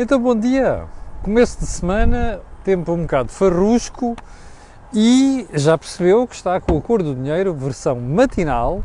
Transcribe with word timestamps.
Então, 0.00 0.20
bom 0.20 0.36
dia! 0.36 0.84
Começo 1.24 1.58
de 1.58 1.66
semana, 1.66 2.40
tempo 2.62 2.92
um 2.92 3.02
bocado 3.02 3.32
farrusco 3.32 4.14
e 4.94 5.44
já 5.52 5.76
percebeu 5.76 6.24
que 6.24 6.36
está 6.36 6.60
com 6.60 6.76
o 6.76 6.80
Cor 6.80 7.02
do 7.02 7.16
Dinheiro, 7.16 7.52
versão 7.52 7.98
matinal, 7.98 8.80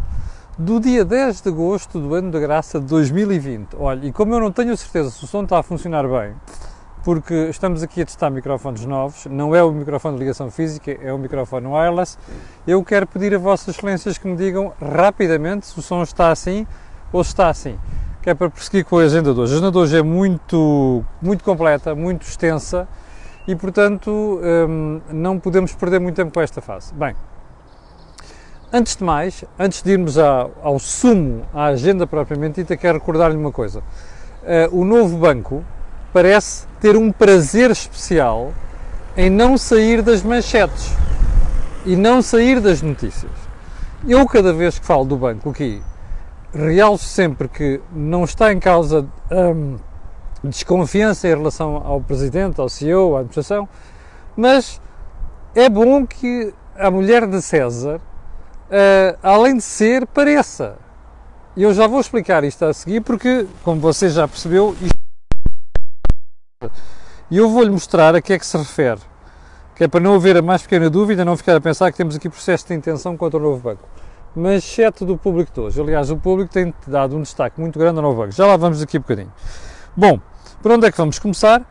do 0.57 0.79
dia 0.79 1.05
10 1.05 1.41
de 1.41 1.49
agosto 1.49 1.99
do 1.99 2.15
ano 2.15 2.31
da 2.31 2.39
graça 2.39 2.79
de 2.79 2.87
2020. 2.87 3.75
Olha, 3.77 4.07
e 4.07 4.11
como 4.11 4.33
eu 4.33 4.39
não 4.39 4.51
tenho 4.51 4.75
certeza 4.75 5.11
se 5.11 5.23
o 5.23 5.27
som 5.27 5.43
está 5.43 5.59
a 5.59 5.63
funcionar 5.63 6.07
bem, 6.07 6.33
porque 7.03 7.47
estamos 7.47 7.83
aqui 7.83 8.01
a 8.01 8.05
testar 8.07 8.31
microfones 8.31 8.83
novos, 8.83 9.27
não 9.27 9.55
é 9.55 9.63
o 9.63 9.71
microfone 9.71 10.15
de 10.15 10.19
ligação 10.21 10.49
física, 10.49 10.97
é 10.99 11.13
o 11.13 11.19
microfone 11.19 11.67
wireless, 11.67 12.17
eu 12.65 12.83
quero 12.83 13.05
pedir 13.05 13.35
a 13.35 13.37
Vossas 13.37 13.75
Excelências 13.75 14.17
que 14.17 14.27
me 14.27 14.35
digam 14.35 14.73
rapidamente 14.81 15.67
se 15.67 15.77
o 15.77 15.81
som 15.83 16.01
está 16.01 16.31
assim 16.31 16.65
ou 17.11 17.23
se 17.23 17.29
está 17.29 17.49
assim 17.49 17.77
que 18.23 18.29
é 18.29 18.33
para 18.33 18.49
prosseguir 18.49 18.85
com 18.85 18.97
a 18.97 19.01
agenda 19.01 19.33
de 19.33 19.39
hoje. 19.39 19.51
A 19.51 19.57
agenda 19.57 19.71
de 19.71 19.77
hoje 19.77 19.97
é 19.97 20.01
muito, 20.01 21.03
muito 21.21 21.43
completa, 21.43 21.93
muito 21.93 22.21
extensa 22.21 22.87
e, 23.45 23.53
portanto, 23.53 24.09
hum, 24.09 25.01
não 25.11 25.37
podemos 25.37 25.73
perder 25.73 25.99
muito 25.99 26.15
tempo 26.15 26.33
com 26.33 26.39
esta 26.39 26.61
fase. 26.61 26.93
Bem, 26.93 27.13
antes 28.71 28.95
de 28.95 29.03
mais, 29.03 29.43
antes 29.59 29.83
de 29.83 29.91
irmos 29.91 30.17
ao, 30.17 30.79
sumo, 30.79 31.45
à 31.53 31.65
agenda 31.65 32.07
propriamente 32.07 32.61
dita, 32.61 32.77
quero 32.77 32.97
recordar-lhe 32.97 33.35
uma 33.35 33.51
coisa. 33.51 33.79
Uh, 33.81 34.79
o 34.79 34.85
novo 34.85 35.17
banco 35.17 35.61
parece 36.13 36.65
ter 36.79 36.95
um 36.95 37.11
prazer 37.11 37.71
especial 37.71 38.53
em 39.17 39.29
não 39.29 39.57
sair 39.57 40.01
das 40.01 40.23
manchetes 40.23 40.93
e 41.85 41.97
não 41.97 42.21
sair 42.21 42.61
das 42.61 42.81
notícias. 42.81 43.31
Eu, 44.07 44.25
cada 44.25 44.53
vez 44.53 44.79
que 44.79 44.85
falo 44.85 45.03
do 45.03 45.17
banco 45.17 45.49
aqui, 45.49 45.81
realço 46.53 47.05
sempre 47.05 47.47
que 47.47 47.81
não 47.91 48.23
está 48.23 48.53
em 48.53 48.59
causa 48.59 49.07
hum, 49.31 49.77
desconfiança 50.43 51.27
em 51.27 51.31
relação 51.31 51.77
ao 51.77 51.99
Presidente, 51.99 52.61
ao 52.61 52.69
CEO, 52.69 53.15
à 53.15 53.19
administração, 53.19 53.67
mas 54.35 54.79
é 55.55 55.67
bom 55.67 56.05
que 56.05 56.53
a 56.77 56.91
mulher 56.91 57.27
de 57.27 57.41
César, 57.41 57.97
uh, 57.97 59.17
além 59.21 59.57
de 59.57 59.63
ser, 59.63 60.05
pareça. 60.07 60.77
E 61.55 61.63
eu 61.63 61.73
já 61.73 61.87
vou 61.87 61.99
explicar 61.99 62.43
isto 62.43 62.65
a 62.65 62.73
seguir, 62.73 63.01
porque, 63.01 63.47
como 63.63 63.79
você 63.79 64.09
já 64.09 64.27
percebeu, 64.27 64.75
isto... 64.81 64.97
e 67.29 67.37
eu 67.37 67.49
vou-lhe 67.49 67.69
mostrar 67.69 68.15
a 68.15 68.21
que 68.21 68.33
é 68.33 68.39
que 68.39 68.45
se 68.45 68.57
refere, 68.57 69.01
que 69.75 69.83
é 69.83 69.87
para 69.87 69.99
não 69.99 70.15
haver 70.15 70.37
a 70.37 70.41
mais 70.41 70.63
pequena 70.63 70.89
dúvida, 70.89 71.23
não 71.23 71.37
ficar 71.37 71.55
a 71.55 71.61
pensar 71.61 71.91
que 71.91 71.97
temos 71.97 72.15
aqui 72.15 72.27
processo 72.27 72.67
de 72.67 72.73
intenção 72.73 73.15
contra 73.15 73.39
o 73.39 73.41
novo 73.41 73.59
banco 73.59 73.87
manchete 74.35 75.05
do 75.05 75.17
público 75.17 75.51
de 75.53 75.59
hoje. 75.59 75.81
Aliás, 75.81 76.09
o 76.09 76.17
público 76.17 76.51
tem 76.51 76.73
dado 76.87 77.15
um 77.15 77.21
destaque 77.21 77.59
muito 77.59 77.77
grande 77.77 77.97
ao 77.97 78.03
novo 78.03 78.21
banco. 78.21 78.31
Já 78.31 78.45
lá 78.45 78.57
vamos 78.57 78.81
aqui 78.81 78.97
um 78.97 79.01
bocadinho. 79.01 79.31
Bom, 79.95 80.19
por 80.61 80.71
onde 80.71 80.87
é 80.87 80.91
que 80.91 80.97
vamos 80.97 81.19
começar? 81.19 81.61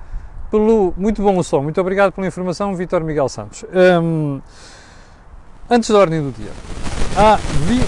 Pelo 0.51 0.93
muito 0.97 1.23
bom 1.23 1.37
o 1.39 1.43
som. 1.43 1.63
Muito 1.63 1.81
obrigado 1.81 2.13
pela 2.13 2.27
informação, 2.27 2.75
Vitor 2.75 3.03
Miguel 3.03 3.29
Santos. 3.29 3.65
Hum, 4.03 4.41
antes 5.69 5.91
da 5.91 5.99
ordem 5.99 6.23
do 6.23 6.31
dia. 6.31 6.53
Ah, 7.17 7.39
vi, 7.67 7.81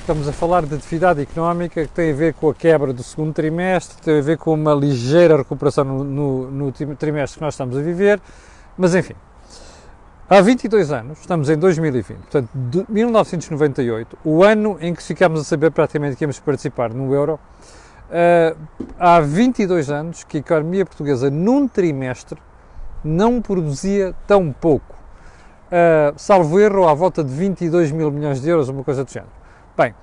estamos 0.00 0.28
a 0.28 0.32
falar 0.32 0.64
de 0.64 0.74
atividade 0.74 1.20
económica 1.20 1.82
que 1.82 1.92
tem 1.92 2.12
a 2.12 2.14
ver 2.14 2.34
com 2.34 2.48
a 2.48 2.54
quebra 2.54 2.92
do 2.92 3.02
segundo 3.02 3.32
trimestre, 3.32 4.00
tem 4.02 4.18
a 4.18 4.22
ver 4.22 4.38
com 4.38 4.54
uma 4.54 4.74
ligeira 4.74 5.36
recuperação 5.36 5.84
no, 5.84 6.04
no, 6.04 6.50
no 6.50 6.72
trimestre 6.72 7.38
que 7.38 7.44
nós 7.44 7.54
estamos 7.54 7.76
a 7.76 7.80
viver, 7.80 8.20
mas 8.76 8.94
enfim, 8.94 9.14
Há 10.30 10.42
22 10.42 10.92
anos, 10.92 11.20
estamos 11.20 11.48
em 11.48 11.56
2020, 11.56 12.18
portanto, 12.18 12.50
de 12.52 12.84
1998, 12.86 14.18
o 14.22 14.44
ano 14.44 14.76
em 14.78 14.94
que 14.94 15.02
ficámos 15.02 15.40
a 15.40 15.44
saber 15.44 15.70
praticamente 15.70 16.16
que 16.16 16.24
íamos 16.24 16.38
participar 16.38 16.92
no 16.92 17.14
euro, 17.14 17.40
uh, 18.10 18.58
há 18.98 19.20
22 19.20 19.88
anos 19.88 20.24
que 20.24 20.36
a 20.36 20.40
economia 20.40 20.84
portuguesa, 20.84 21.30
num 21.30 21.66
trimestre, 21.66 22.38
não 23.02 23.40
produzia 23.40 24.14
tão 24.26 24.52
pouco. 24.52 24.94
Uh, 25.68 26.12
salvo 26.18 26.60
erro, 26.60 26.86
à 26.86 26.92
volta 26.92 27.24
de 27.24 27.32
22 27.32 27.90
mil 27.90 28.10
milhões 28.10 28.42
de 28.42 28.50
euros, 28.50 28.68
uma 28.68 28.84
coisa 28.84 29.04
do 29.04 29.10
género. 29.10 29.32
Bem, 29.74 29.94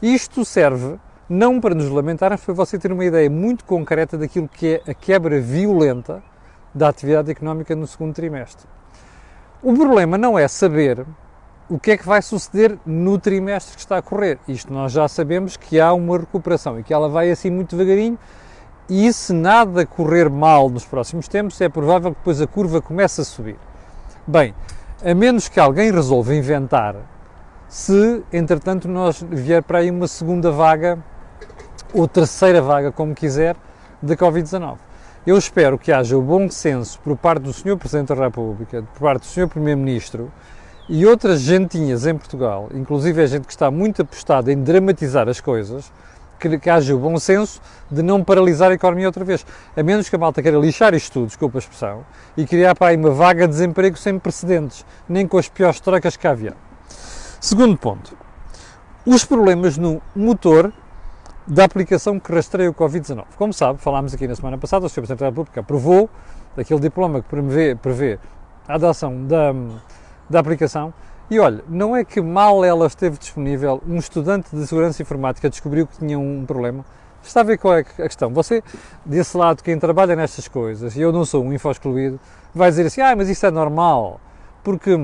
isto 0.00 0.44
serve 0.44 0.96
não 1.28 1.60
para 1.60 1.74
nos 1.74 1.90
lamentarmos, 1.90 2.44
para 2.44 2.54
você 2.54 2.78
ter 2.78 2.92
uma 2.92 3.04
ideia 3.04 3.28
muito 3.28 3.64
concreta 3.64 4.16
daquilo 4.16 4.46
que 4.46 4.80
é 4.86 4.92
a 4.92 4.94
quebra 4.94 5.40
violenta 5.40 6.22
da 6.72 6.88
atividade 6.88 7.32
económica 7.32 7.74
no 7.74 7.88
segundo 7.88 8.14
trimestre. 8.14 8.68
O 9.64 9.72
problema 9.74 10.18
não 10.18 10.36
é 10.36 10.48
saber 10.48 11.06
o 11.70 11.78
que 11.78 11.92
é 11.92 11.96
que 11.96 12.04
vai 12.04 12.20
suceder 12.20 12.76
no 12.84 13.16
trimestre 13.16 13.76
que 13.76 13.80
está 13.80 13.98
a 13.98 14.02
correr. 14.02 14.40
Isto 14.48 14.72
nós 14.72 14.90
já 14.90 15.06
sabemos 15.06 15.56
que 15.56 15.78
há 15.78 15.92
uma 15.92 16.18
recuperação 16.18 16.80
e 16.80 16.82
que 16.82 16.92
ela 16.92 17.08
vai 17.08 17.30
assim 17.30 17.48
muito 17.48 17.76
devagarinho. 17.76 18.18
E 18.88 19.12
se 19.12 19.32
nada 19.32 19.86
correr 19.86 20.28
mal 20.28 20.68
nos 20.68 20.84
próximos 20.84 21.28
tempos, 21.28 21.60
é 21.60 21.68
provável 21.68 22.10
que 22.10 22.18
depois 22.18 22.40
a 22.42 22.46
curva 22.48 22.82
comece 22.82 23.20
a 23.20 23.24
subir. 23.24 23.56
Bem, 24.26 24.52
a 25.00 25.14
menos 25.14 25.48
que 25.48 25.60
alguém 25.60 25.92
resolva 25.92 26.34
inventar, 26.34 26.96
se 27.68 28.20
entretanto 28.32 28.88
nós 28.88 29.24
vier 29.30 29.62
para 29.62 29.78
aí 29.78 29.92
uma 29.92 30.08
segunda 30.08 30.50
vaga 30.50 30.98
ou 31.94 32.08
terceira 32.08 32.60
vaga, 32.60 32.90
como 32.90 33.14
quiser, 33.14 33.54
da 34.02 34.16
Covid-19. 34.16 34.78
Eu 35.24 35.38
espero 35.38 35.78
que 35.78 35.92
haja 35.92 36.18
o 36.18 36.20
bom 36.20 36.50
senso 36.50 36.98
por 36.98 37.16
parte 37.16 37.42
do 37.42 37.52
Sr. 37.52 37.76
Presidente 37.76 38.08
da 38.08 38.24
República, 38.24 38.82
por 38.92 39.02
parte 39.02 39.20
do 39.20 39.26
Sr. 39.26 39.46
Primeiro-Ministro 39.46 40.32
e 40.88 41.06
outras 41.06 41.42
gentinhas 41.42 42.04
em 42.08 42.18
Portugal, 42.18 42.68
inclusive 42.74 43.22
a 43.22 43.26
gente 43.28 43.46
que 43.46 43.52
está 43.52 43.70
muito 43.70 44.02
apostada 44.02 44.52
em 44.52 44.60
dramatizar 44.60 45.28
as 45.28 45.40
coisas, 45.40 45.92
que, 46.40 46.58
que 46.58 46.68
haja 46.68 46.92
o 46.92 46.98
bom 46.98 47.16
senso 47.20 47.60
de 47.88 48.02
não 48.02 48.24
paralisar 48.24 48.72
a 48.72 48.74
economia 48.74 49.06
outra 49.06 49.24
vez. 49.24 49.46
A 49.76 49.82
menos 49.84 50.08
que 50.08 50.16
a 50.16 50.18
malta 50.18 50.42
queira 50.42 50.58
lixar 50.58 50.92
isto 50.92 51.12
tudo, 51.12 51.26
desculpa 51.28 51.58
a 51.58 51.60
expressão, 51.60 52.04
e 52.36 52.44
criar 52.44 52.74
para 52.74 52.88
aí 52.88 52.96
uma 52.96 53.10
vaga 53.10 53.46
de 53.46 53.52
desemprego 53.52 53.96
sem 53.96 54.18
precedentes, 54.18 54.84
nem 55.08 55.28
com 55.28 55.38
as 55.38 55.48
piores 55.48 55.78
trocas 55.78 56.16
que 56.16 56.26
havia. 56.26 56.56
Segundo 57.40 57.78
ponto, 57.78 58.18
os 59.06 59.24
problemas 59.24 59.78
no 59.78 60.02
motor 60.16 60.72
da 61.46 61.64
aplicação 61.64 62.18
que 62.20 62.32
rastreia 62.32 62.70
o 62.70 62.74
Covid-19. 62.74 63.24
Como 63.36 63.52
sabe, 63.52 63.80
falámos 63.80 64.14
aqui 64.14 64.26
na 64.26 64.34
semana 64.34 64.58
passada, 64.58 64.86
o 64.86 64.88
Sr. 64.88 64.94
Presidente 64.94 65.20
da 65.20 65.26
República 65.26 65.60
aprovou 65.60 66.08
aquele 66.56 66.80
diploma 66.80 67.22
que 67.22 67.28
prevê, 67.28 67.74
prevê 67.74 68.18
a 68.68 68.74
adoção 68.74 69.26
da, 69.26 69.52
da 70.28 70.40
aplicação 70.40 70.92
e 71.30 71.38
olha, 71.38 71.64
não 71.68 71.96
é 71.96 72.04
que 72.04 72.20
mal 72.20 72.64
ela 72.64 72.86
esteve 72.86 73.16
disponível, 73.16 73.82
um 73.88 73.96
estudante 73.96 74.54
de 74.54 74.66
segurança 74.66 75.00
informática 75.00 75.48
descobriu 75.48 75.86
que 75.86 75.98
tinha 75.98 76.18
um 76.18 76.44
problema. 76.44 76.84
Está 77.22 77.40
a 77.40 77.44
ver 77.44 77.56
qual 77.56 77.76
é 77.76 77.80
a 77.80 77.84
questão? 77.84 78.34
Você, 78.34 78.62
desse 79.04 79.36
lado, 79.36 79.62
quem 79.62 79.78
trabalha 79.78 80.14
nestas 80.14 80.46
coisas, 80.48 80.96
e 80.96 81.00
eu 81.00 81.12
não 81.12 81.24
sou 81.24 81.42
um 81.42 81.52
info 81.52 81.70
excluído, 81.70 82.20
vai 82.54 82.68
dizer 82.68 82.86
assim, 82.86 83.00
ah, 83.00 83.16
mas 83.16 83.28
isso 83.30 83.46
é 83.46 83.50
normal, 83.50 84.20
porque 84.62 84.98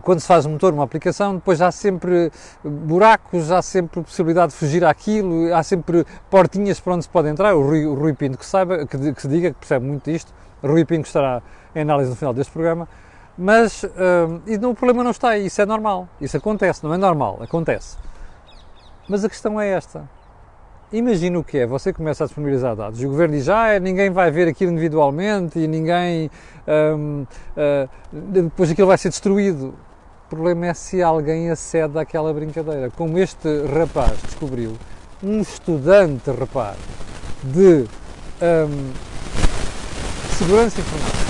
quando 0.00 0.20
se 0.20 0.26
faz 0.26 0.46
um 0.46 0.50
motor, 0.50 0.72
uma 0.72 0.84
aplicação, 0.84 1.34
depois 1.34 1.60
há 1.60 1.70
sempre 1.70 2.30
buracos, 2.64 3.50
há 3.50 3.60
sempre 3.60 4.02
possibilidade 4.02 4.52
de 4.52 4.58
fugir 4.58 4.84
àquilo, 4.84 5.54
há 5.54 5.62
sempre 5.62 6.06
portinhas 6.30 6.80
para 6.80 6.94
onde 6.94 7.04
se 7.04 7.10
pode 7.10 7.28
entrar. 7.28 7.54
O 7.54 7.62
Rui, 7.62 7.86
o 7.86 7.94
Rui 7.94 8.14
Pinto 8.14 8.38
que 8.38 8.46
saiba, 8.46 8.86
que, 8.86 9.12
que 9.12 9.28
diga, 9.28 9.50
que 9.50 9.58
percebe 9.58 9.86
muito 9.86 10.10
disto, 10.10 10.32
o 10.62 10.66
Rui 10.66 10.84
Pinto 10.84 11.06
estará 11.06 11.42
em 11.74 11.82
análise 11.82 12.10
no 12.10 12.16
final 12.16 12.32
deste 12.32 12.52
programa, 12.52 12.88
mas 13.36 13.82
uh, 13.82 13.88
e 14.46 14.56
o 14.56 14.74
problema 14.74 15.02
não 15.02 15.10
está 15.10 15.30
aí, 15.30 15.46
isso 15.46 15.60
é 15.60 15.66
normal, 15.66 16.08
isso 16.20 16.36
acontece, 16.36 16.84
não 16.84 16.92
é 16.94 16.96
normal, 16.96 17.38
acontece. 17.42 17.96
Mas 19.08 19.24
a 19.24 19.28
questão 19.28 19.60
é 19.60 19.68
esta. 19.68 20.08
Imagina 20.92 21.38
o 21.38 21.44
que 21.44 21.56
é, 21.56 21.66
você 21.66 21.90
começa 21.90 22.22
a 22.22 22.26
disponibilizar 22.26 22.76
dados 22.76 23.00
e 23.00 23.06
o 23.06 23.08
governo 23.08 23.34
diz, 23.34 23.48
ah, 23.48 23.78
ninguém 23.80 24.10
vai 24.10 24.30
ver 24.30 24.46
aquilo 24.46 24.72
individualmente 24.72 25.58
e 25.58 25.66
ninguém, 25.66 26.30
um, 26.68 27.22
uh, 27.22 27.26
ah, 27.56 27.88
depois 28.12 28.70
aquilo 28.70 28.88
vai 28.88 28.98
ser 28.98 29.08
destruído. 29.08 29.68
O 30.26 30.28
problema 30.28 30.66
é 30.66 30.74
se 30.74 31.02
alguém 31.02 31.50
acede 31.50 31.98
àquela 31.98 32.30
brincadeira. 32.34 32.90
Como 32.90 33.18
este 33.18 33.48
rapaz 33.74 34.12
descobriu, 34.22 34.74
um 35.22 35.40
estudante, 35.40 36.30
rapaz, 36.30 36.76
de 37.42 37.86
um, 38.42 38.92
segurança 40.36 40.78
informática, 40.78 41.22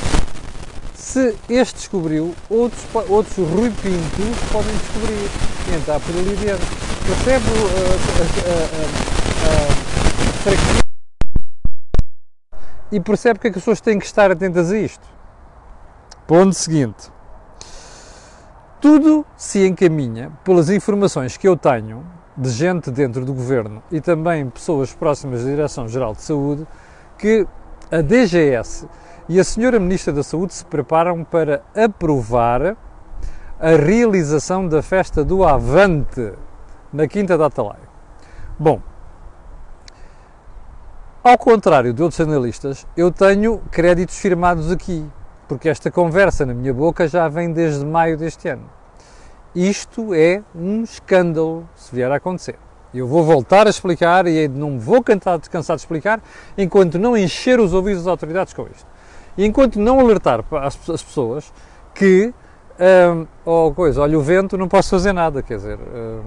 se 0.93 1.37
este 1.49 1.75
descobriu, 1.75 2.35
outros, 2.51 2.83
outros 3.09 3.37
Rui 3.37 3.71
Pintos 3.71 4.51
podem 4.51 4.75
descobrir 4.77 5.31
e 5.71 5.77
entrar 5.77 6.01
por 6.01 6.17
ali 6.17 6.35
dentro. 6.35 6.67
Percebe 7.07 7.45
uh, 7.49 7.55
uh, 7.55 9.09
uh, 9.09 9.12
e 12.93 13.01
percebe 13.01 13.39
é 13.39 13.41
que 13.41 13.49
as 13.49 13.55
pessoas 13.55 13.81
têm 13.81 13.99
que 13.99 14.05
estar 14.05 14.31
atentas 14.31 14.71
a 14.71 14.79
isto. 14.79 15.07
Ponto 16.27 16.53
seguinte. 16.53 17.11
Tudo 18.81 19.25
se 19.35 19.67
encaminha, 19.67 20.31
pelas 20.45 20.69
informações 20.69 21.37
que 21.39 21.49
eu 21.49 21.57
tenho, 21.57 22.05
de 22.37 22.51
gente 22.51 22.91
dentro 22.91 23.25
do 23.25 23.33
governo 23.33 23.83
e 23.91 24.01
também 24.01 24.49
pessoas 24.51 24.93
próximas 24.95 25.43
da 25.43 25.51
Direção-Geral 25.51 26.13
de 26.15 26.23
Saúde, 26.23 26.67
que 27.19 27.47
a 27.91 28.03
DGS 28.03 28.87
e 29.29 29.41
a 29.41 29.45
Senhora 29.45 29.79
Ministra 29.79 30.13
da 30.13 30.23
Saúde 30.23 30.53
se 30.53 30.65
preparam 30.65 31.25
para 31.25 31.63
aprovar 31.75 32.77
a 33.59 33.71
realização 33.71 34.67
da 34.69 34.83
festa 34.83 35.25
do 35.25 35.45
Avante 35.45 36.33
na 36.93 37.07
Quinta 37.07 37.39
da 37.39 37.47
Atalaia. 37.47 37.89
Bom, 38.59 38.83
Ao 41.25 41.39
contrário 41.39 41.95
de 41.95 42.03
outros 42.03 42.21
analistas, 42.21 42.85
eu 42.97 43.09
tenho 43.13 43.61
créditos 43.71 44.19
firmados 44.19 44.73
aqui, 44.73 45.07
porque 45.47 45.69
esta 45.69 45.89
conversa 45.89 46.45
na 46.45 46.53
minha 46.53 46.75
boca 46.75 47.07
já 47.07 47.29
vem 47.29 47.53
desde 47.53 47.87
maio 47.87 48.19
deste 48.19 48.49
ano. 48.49 48.69
Isto 49.55 50.13
é 50.15 50.43
um 50.53 50.83
escândalo 50.83 51.69
se 51.77 51.95
vier 51.95 52.11
a 52.11 52.17
acontecer. 52.17 52.59
Eu 52.93 53.07
vou 53.07 53.23
voltar 53.23 53.69
a 53.69 53.71
explicar 53.71 54.27
e 54.27 54.49
não 54.49 54.81
vou 54.81 55.01
cansar 55.01 55.39
de 55.39 55.83
explicar 55.83 56.21
enquanto 56.59 56.99
não 56.99 57.17
encher 57.17 57.61
os 57.61 57.73
ouvidos 57.73 58.03
das 58.03 58.11
autoridades 58.11 58.53
com 58.53 58.63
isto. 58.63 58.87
E 59.39 59.47
enquanto 59.47 59.79
não 59.79 60.01
alertar 60.01 60.45
as, 60.61 60.91
as 60.91 61.03
pessoas 61.05 61.53
que, 61.95 62.35
hum, 63.15 63.27
oh 63.45 63.73
coisa, 63.73 64.03
olha, 64.03 64.19
o 64.19 64.23
vento 64.23 64.59
não 64.59 64.67
posso 64.67 64.91
fazer 64.91 65.13
nada, 65.13 65.41
quer 65.41 65.55
dizer, 65.55 65.79
hum, 65.79 66.23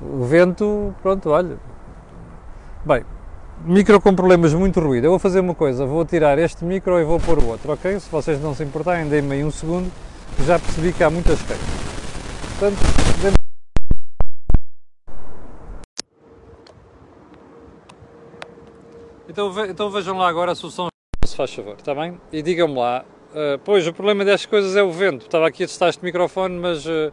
o 0.00 0.24
vento, 0.24 0.94
pronto, 1.02 1.28
olha. 1.30 1.56
Bem, 2.84 3.04
micro 3.64 4.00
com 4.00 4.14
problemas 4.14 4.54
muito 4.54 4.80
ruído. 4.80 5.04
Eu 5.04 5.10
vou 5.10 5.18
fazer 5.18 5.40
uma 5.40 5.54
coisa, 5.54 5.84
vou 5.84 6.04
tirar 6.04 6.38
este 6.38 6.64
micro 6.64 6.98
e 7.00 7.04
vou 7.04 7.18
pôr 7.18 7.38
o 7.38 7.46
outro, 7.48 7.72
ok? 7.72 7.98
Se 8.00 8.10
vocês 8.10 8.40
não 8.40 8.54
se 8.54 8.62
importarem, 8.62 9.08
deem-me 9.08 9.34
aí 9.34 9.44
um 9.44 9.50
segundo, 9.50 9.90
já 10.46 10.58
percebi 10.58 10.92
que 10.92 11.02
há 11.02 11.10
muitas 11.10 11.40
queixas. 11.42 11.66
Portanto, 12.58 12.78
então, 19.28 19.66
então 19.66 19.90
vejam 19.90 20.16
lá 20.16 20.28
agora 20.28 20.52
a 20.52 20.54
solução, 20.54 20.88
se 21.24 21.36
faz 21.36 21.52
favor, 21.54 21.74
está 21.78 21.94
bem? 21.94 22.20
E 22.32 22.42
digam-me 22.42 22.76
lá, 22.76 23.04
uh, 23.30 23.58
pois 23.64 23.86
o 23.86 23.92
problema 23.92 24.24
destas 24.24 24.46
coisas 24.46 24.76
é 24.76 24.82
o 24.82 24.90
vento. 24.90 25.26
Estava 25.26 25.46
aqui 25.46 25.64
a 25.64 25.66
testar 25.66 25.88
este 25.88 26.04
microfone, 26.04 26.58
mas... 26.58 26.84
Uh, 26.86 27.12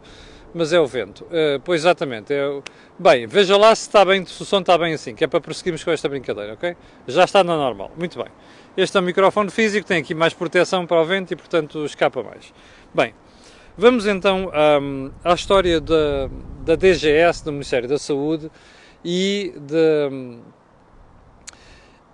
mas 0.56 0.72
é 0.72 0.80
o 0.80 0.86
vento. 0.86 1.24
Uh, 1.24 1.60
pois 1.62 1.82
exatamente. 1.82 2.32
É 2.32 2.62
Bem, 2.98 3.26
veja 3.26 3.58
lá 3.58 3.74
se 3.74 3.82
está 3.82 4.02
bem, 4.06 4.24
se 4.24 4.42
o 4.42 4.44
som 4.46 4.60
está 4.60 4.78
bem 4.78 4.94
assim, 4.94 5.14
que 5.14 5.22
é 5.22 5.26
para 5.26 5.38
prosseguirmos 5.38 5.84
com 5.84 5.90
esta 5.90 6.08
brincadeira, 6.08 6.54
ok? 6.54 6.74
Já 7.06 7.24
está 7.24 7.44
na 7.44 7.54
normal. 7.54 7.92
Muito 7.94 8.18
bem. 8.18 8.32
Este 8.74 8.96
é 8.96 9.00
um 9.00 9.02
microfone 9.02 9.50
físico, 9.50 9.86
tem 9.86 10.00
aqui 10.00 10.14
mais 10.14 10.32
proteção 10.32 10.86
para 10.86 10.98
o 10.98 11.04
vento 11.04 11.32
e, 11.32 11.36
portanto, 11.36 11.84
escapa 11.84 12.22
mais. 12.22 12.54
Bem, 12.94 13.14
vamos 13.76 14.06
então 14.06 14.50
um, 14.80 15.10
à 15.22 15.34
história 15.34 15.78
da, 15.78 16.30
da 16.64 16.74
DGS, 16.74 17.44
do 17.44 17.52
Ministério 17.52 17.86
da 17.86 17.98
Saúde 17.98 18.50
e, 19.04 19.52
de, 19.60 20.08
um, 20.10 20.40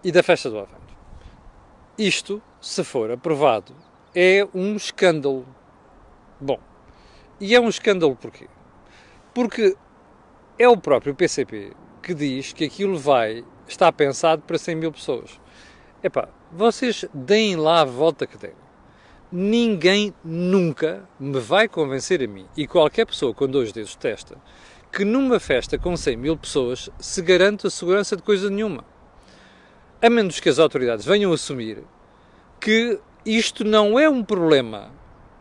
e 0.03 0.11
da 0.11 0.23
Festa 0.23 0.51
do 0.51 0.59
Avento. 0.59 0.83
Isto, 1.97 2.43
se 2.61 2.83
for 2.83 3.13
aprovado, 3.13 3.73
é 4.13 4.45
um 4.53 4.75
escândalo. 4.75 5.47
Bom, 6.41 6.59
e 7.43 7.57
é 7.57 7.61
um 7.61 7.69
escândalo 7.69 8.15
porquê? 8.15 8.47
Porque 9.35 9.77
é 10.57 10.69
o 10.69 10.77
próprio 10.77 11.13
PCP 11.13 11.73
que 12.01 12.15
diz 12.15 12.53
que 12.53 12.65
aquilo 12.65 12.97
vai, 12.97 13.45
está 13.67 13.91
pensado 13.91 14.43
para 14.43 14.57
100 14.57 14.77
mil 14.77 14.93
pessoas. 14.93 15.41
Epá, 16.05 16.29
vocês 16.53 17.05
deem 17.13 17.57
lá 17.57 17.81
a 17.81 17.85
volta 17.85 18.29
que 18.29 18.39
deem. 18.39 18.55
Ninguém 19.33 20.15
nunca 20.25 21.03
me 21.19 21.41
vai 21.41 21.67
convencer 21.67 22.23
a 22.23 22.29
mim, 22.29 22.47
e 22.57 22.65
qualquer 22.65 23.07
pessoa 23.07 23.35
com 23.35 23.49
dois 23.49 23.73
dedos 23.73 23.97
testa, 23.97 24.37
que 24.93 25.05
numa 25.05 25.41
festa 25.41 25.77
com 25.77 25.97
100 25.97 26.17
mil 26.17 26.37
pessoas 26.37 26.91
se 27.01 27.23
garante 27.23 27.67
a 27.67 27.71
segurança 27.71 28.17
de 28.17 28.23
coisa 28.23 28.49
nenhuma. 28.49 28.85
A 30.01 30.09
menos 30.09 30.39
que 30.39 30.49
as 30.49 30.61
autoridades 30.61 31.05
venham 31.05 31.33
assumir 31.33 31.83
que 32.61 33.01
isto 33.27 33.65
não 33.65 33.99
é 33.99 34.09
um 34.09 34.23
problema 34.23 34.93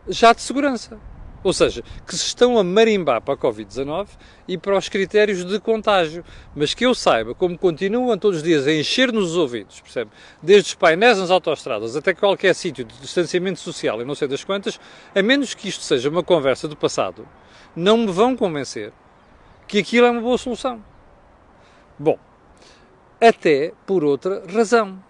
já 0.08 0.32
de 0.32 0.42
segurança. 0.42 1.11
Ou 1.44 1.52
seja, 1.52 1.82
que 2.06 2.16
se 2.16 2.26
estão 2.26 2.58
a 2.58 2.64
marimbar 2.64 3.20
para 3.20 3.34
a 3.34 3.36
Covid-19 3.36 4.08
e 4.46 4.56
para 4.56 4.76
os 4.76 4.88
critérios 4.88 5.44
de 5.44 5.58
contágio. 5.58 6.24
Mas 6.54 6.72
que 6.74 6.86
eu 6.86 6.94
saiba, 6.94 7.34
como 7.34 7.58
continuam 7.58 8.16
todos 8.16 8.38
os 8.38 8.42
dias 8.42 8.66
a 8.66 8.72
encher-nos 8.72 9.30
os 9.30 9.36
ouvidos, 9.36 9.80
percebe? 9.80 10.10
Desde 10.42 10.68
os 10.68 10.74
painéis 10.74 11.18
nas 11.18 11.30
autoestradas 11.30 11.96
até 11.96 12.14
qualquer 12.14 12.54
sítio 12.54 12.84
de 12.84 12.96
distanciamento 13.00 13.58
social 13.58 14.00
e 14.00 14.04
não 14.04 14.14
sei 14.14 14.28
das 14.28 14.44
quantas, 14.44 14.78
a 15.14 15.22
menos 15.22 15.54
que 15.54 15.68
isto 15.68 15.82
seja 15.82 16.08
uma 16.08 16.22
conversa 16.22 16.68
do 16.68 16.76
passado, 16.76 17.26
não 17.74 17.98
me 17.98 18.12
vão 18.12 18.36
convencer 18.36 18.92
que 19.66 19.78
aquilo 19.78 20.06
é 20.06 20.10
uma 20.10 20.20
boa 20.20 20.38
solução. 20.38 20.82
Bom, 21.98 22.18
até 23.20 23.72
por 23.86 24.02
outra 24.02 24.42
razão. 24.52 25.02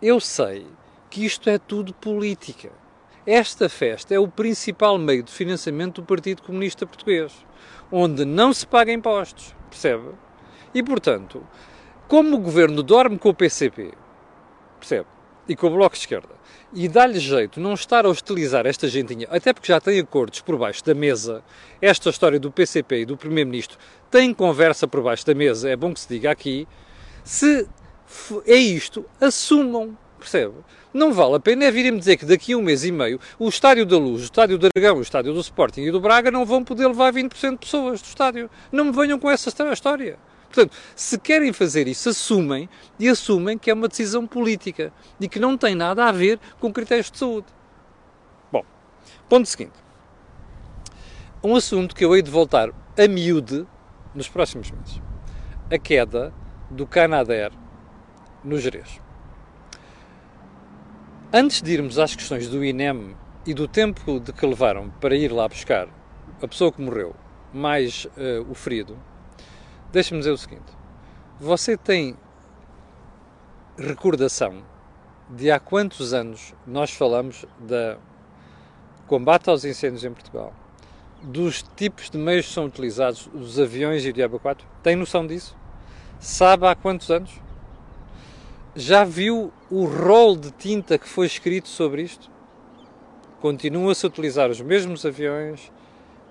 Eu 0.00 0.18
sei 0.18 0.66
que 1.10 1.24
isto 1.26 1.50
é 1.50 1.58
tudo 1.58 1.92
política. 1.92 2.70
Esta 3.32 3.68
festa 3.68 4.12
é 4.12 4.18
o 4.18 4.26
principal 4.26 4.98
meio 4.98 5.22
de 5.22 5.30
financiamento 5.30 6.00
do 6.00 6.04
Partido 6.04 6.42
Comunista 6.42 6.84
Português, 6.84 7.32
onde 7.88 8.24
não 8.24 8.52
se 8.52 8.66
paga 8.66 8.92
impostos, 8.92 9.54
percebe? 9.70 10.08
E, 10.74 10.82
portanto, 10.82 11.46
como 12.08 12.34
o 12.34 12.40
governo 12.40 12.82
dorme 12.82 13.16
com 13.16 13.28
o 13.28 13.34
PCP, 13.34 13.92
percebe? 14.80 15.06
E 15.48 15.54
com 15.54 15.68
o 15.68 15.70
Bloco 15.70 15.94
de 15.94 16.00
Esquerda, 16.00 16.34
e 16.74 16.88
dá-lhe 16.88 17.20
jeito 17.20 17.60
não 17.60 17.74
estar 17.74 18.04
a 18.04 18.08
hostilizar 18.08 18.66
esta 18.66 18.88
gentinha, 18.88 19.28
até 19.30 19.52
porque 19.52 19.68
já 19.68 19.80
tem 19.80 20.00
acordos 20.00 20.40
por 20.40 20.58
baixo 20.58 20.84
da 20.84 20.92
mesa, 20.92 21.44
esta 21.80 22.10
história 22.10 22.40
do 22.40 22.50
PCP 22.50 23.02
e 23.02 23.06
do 23.06 23.16
Primeiro-Ministro 23.16 23.78
tem 24.10 24.34
conversa 24.34 24.88
por 24.88 25.04
baixo 25.04 25.24
da 25.24 25.36
mesa, 25.36 25.70
é 25.70 25.76
bom 25.76 25.94
que 25.94 26.00
se 26.00 26.08
diga 26.08 26.32
aqui, 26.32 26.66
se 27.22 27.68
é 28.44 28.56
isto, 28.56 29.04
assumam, 29.20 29.96
percebe? 30.20 30.54
Não 30.92 31.12
vale 31.12 31.36
a 31.36 31.40
pena 31.40 31.64
é 31.64 31.70
virem-me 31.70 31.98
dizer 31.98 32.16
que 32.16 32.24
daqui 32.24 32.52
a 32.52 32.56
um 32.56 32.62
mês 32.62 32.84
e 32.84 32.92
meio 32.92 33.18
o 33.38 33.48
Estádio 33.48 33.84
da 33.84 33.96
Luz, 33.96 34.22
o 34.22 34.24
Estádio 34.24 34.58
do 34.58 34.68
Dragão, 34.68 34.98
o 34.98 35.02
Estádio 35.02 35.32
do 35.32 35.40
Sporting 35.40 35.82
e 35.82 35.90
do 35.90 36.00
Braga 36.00 36.30
não 36.30 36.44
vão 36.44 36.62
poder 36.62 36.86
levar 36.86 37.12
20% 37.12 37.52
de 37.52 37.58
pessoas 37.58 38.02
do 38.02 38.06
estádio. 38.06 38.50
Não 38.70 38.84
me 38.84 38.92
venham 38.92 39.18
com 39.18 39.30
essa 39.30 39.48
história. 39.48 40.18
Portanto, 40.52 40.76
se 40.96 41.16
querem 41.18 41.52
fazer 41.52 41.86
isso, 41.86 42.08
assumem 42.08 42.68
e 42.98 43.08
assumem 43.08 43.56
que 43.56 43.70
é 43.70 43.74
uma 43.74 43.86
decisão 43.86 44.26
política 44.26 44.92
e 45.20 45.28
que 45.28 45.38
não 45.38 45.56
tem 45.56 45.74
nada 45.74 46.06
a 46.06 46.12
ver 46.12 46.40
com 46.58 46.72
critérios 46.72 47.10
de 47.10 47.18
saúde. 47.18 47.46
Bom, 48.50 48.64
ponto 49.28 49.48
seguinte. 49.48 49.78
Um 51.42 51.54
assunto 51.54 51.94
que 51.94 52.04
eu 52.04 52.14
hei 52.14 52.20
de 52.20 52.30
voltar 52.30 52.70
a 52.98 53.08
miúde 53.08 53.64
nos 54.14 54.28
próximos 54.28 54.70
meses. 54.72 55.00
A 55.70 55.78
queda 55.78 56.34
do 56.68 56.86
Canadair 56.86 57.52
no 58.42 58.58
Jerez. 58.58 59.00
Antes 61.32 61.62
de 61.62 61.72
irmos 61.72 61.96
às 61.96 62.16
questões 62.16 62.48
do 62.48 62.64
INEM 62.64 63.14
e 63.46 63.54
do 63.54 63.68
tempo 63.68 64.18
de 64.18 64.32
que 64.32 64.44
levaram 64.44 64.90
para 65.00 65.14
ir 65.14 65.30
lá 65.30 65.46
buscar 65.46 65.86
a 66.42 66.48
pessoa 66.48 66.72
que 66.72 66.82
morreu, 66.82 67.14
mais 67.54 68.04
uh, 68.04 68.50
o 68.50 68.54
ferido, 68.54 68.98
deixe-me 69.92 70.18
dizer 70.18 70.32
o 70.32 70.36
seguinte: 70.36 70.72
você 71.38 71.76
tem 71.76 72.16
recordação 73.78 74.64
de 75.28 75.52
há 75.52 75.60
quantos 75.60 76.12
anos 76.12 76.52
nós 76.66 76.90
falamos 76.90 77.46
da 77.60 77.96
combate 79.06 79.48
aos 79.50 79.64
incêndios 79.64 80.02
em 80.02 80.12
Portugal, 80.12 80.52
dos 81.22 81.62
tipos 81.76 82.10
de 82.10 82.18
meios 82.18 82.48
que 82.48 82.54
são 82.54 82.64
utilizados, 82.64 83.28
dos 83.28 83.56
aviões 83.56 84.04
e 84.04 84.08
o 84.08 84.12
Diabo 84.12 84.40
4? 84.40 84.66
Tem 84.82 84.96
noção 84.96 85.24
disso? 85.24 85.56
Sabe 86.18 86.66
há 86.66 86.74
quantos 86.74 87.08
anos? 87.08 87.30
Já 88.74 89.02
viu 89.02 89.52
o 89.68 89.84
rol 89.84 90.36
de 90.36 90.52
tinta 90.52 90.96
que 90.96 91.08
foi 91.08 91.26
escrito 91.26 91.66
sobre 91.66 92.02
isto? 92.02 92.30
Continua-se 93.40 94.06
a 94.06 94.08
utilizar 94.08 94.48
os 94.48 94.60
mesmos 94.60 95.04
aviões, 95.04 95.72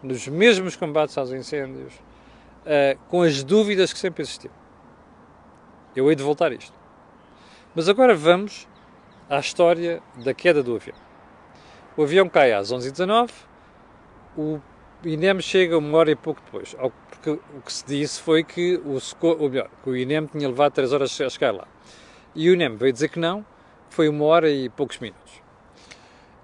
nos 0.01 0.25
mesmos 0.25 0.77
combates 0.77 1.17
aos 1.17 1.34
incêndios, 1.34 1.93
uh, 1.96 2.98
com 3.10 3.24
as 3.24 3.43
dúvidas 3.43 3.91
que 3.91 4.00
sempre 4.00 4.22
existiram. 4.22 4.55
Eu 5.93 6.10
hei 6.10 6.15
de 6.15 6.24
voltar 6.24 6.51
a 6.53 6.55
isto. 6.55 6.74
Mas 7.75 7.89
agora 7.89 8.15
vamos 8.15 8.69
à 9.29 9.39
história 9.39 10.01
da 10.24 10.34
queda 10.34 10.63
do 10.63 10.77
avião. 10.77 10.96
O 11.98 12.03
avião 12.03 12.29
cai 12.29 12.53
às 12.53 12.72
11h19, 12.72 13.31
o 14.38 14.62
INEM 15.03 15.41
chega 15.41 15.77
uma 15.77 15.98
hora 15.98 16.12
e 16.12 16.15
pouco 16.15 16.41
depois. 16.46 16.74
Porque 17.10 17.31
o 17.31 17.62
que 17.65 17.74
se 17.74 17.86
disse 17.86 18.22
foi 18.22 18.46
que 18.46 18.77
o, 18.77 18.98
ou 19.25 19.50
melhor, 19.50 19.69
que 19.84 19.89
o 19.89 19.98
INEM 19.98 20.25
tinha 20.27 20.48
levado 20.48 20.72
3 20.72 20.93
horas 20.93 21.19
a 21.19 21.29
chegar 21.29 21.53
lá. 21.53 21.67
E 22.36 22.50
o 22.50 22.53
INEM 22.53 22.75
veio 22.75 22.93
dizer 22.93 23.09
que 23.09 23.19
não, 23.19 23.45
foi 23.89 24.07
uma 24.07 24.25
hora 24.25 24.50
e 24.50 24.69
poucos 24.69 25.00
minutos. 25.00 25.41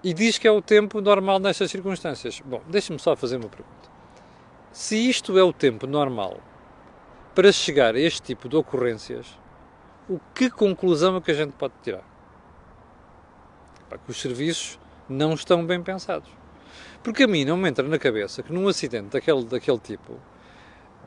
E 0.03 0.13
diz 0.13 0.37
que 0.37 0.47
é 0.47 0.51
o 0.51 0.61
tempo 0.61 1.01
normal 1.01 1.39
nestas 1.39 1.71
circunstâncias. 1.71 2.41
Bom, 2.43 2.61
deixe-me 2.67 2.99
só 2.99 3.15
fazer 3.15 3.37
uma 3.37 3.49
pergunta. 3.49 3.89
Se 4.71 4.97
isto 5.09 5.37
é 5.37 5.43
o 5.43 5.53
tempo 5.53 5.87
normal 5.87 6.39
para 7.33 7.51
chegar 7.51 7.95
a 7.95 7.99
este 7.99 8.21
tipo 8.21 8.47
de 8.47 8.55
ocorrências, 8.55 9.37
o 10.09 10.19
que 10.33 10.49
conclusão 10.49 11.17
é 11.17 11.21
que 11.21 11.31
a 11.31 11.35
gente 11.35 11.53
pode 11.53 11.73
tirar? 11.81 12.03
que 14.03 14.11
os 14.11 14.21
serviços 14.21 14.77
não 15.07 15.33
estão 15.33 15.65
bem 15.65 15.81
pensados. 15.81 16.29
Porque 17.03 17.23
a 17.23 17.27
mim 17.27 17.45
não 17.45 17.55
me 17.55 17.69
entra 17.69 17.87
na 17.87 17.97
cabeça 17.97 18.43
que 18.43 18.51
num 18.51 18.67
acidente 18.67 19.09
daquele, 19.09 19.45
daquele 19.45 19.79
tipo, 19.79 20.19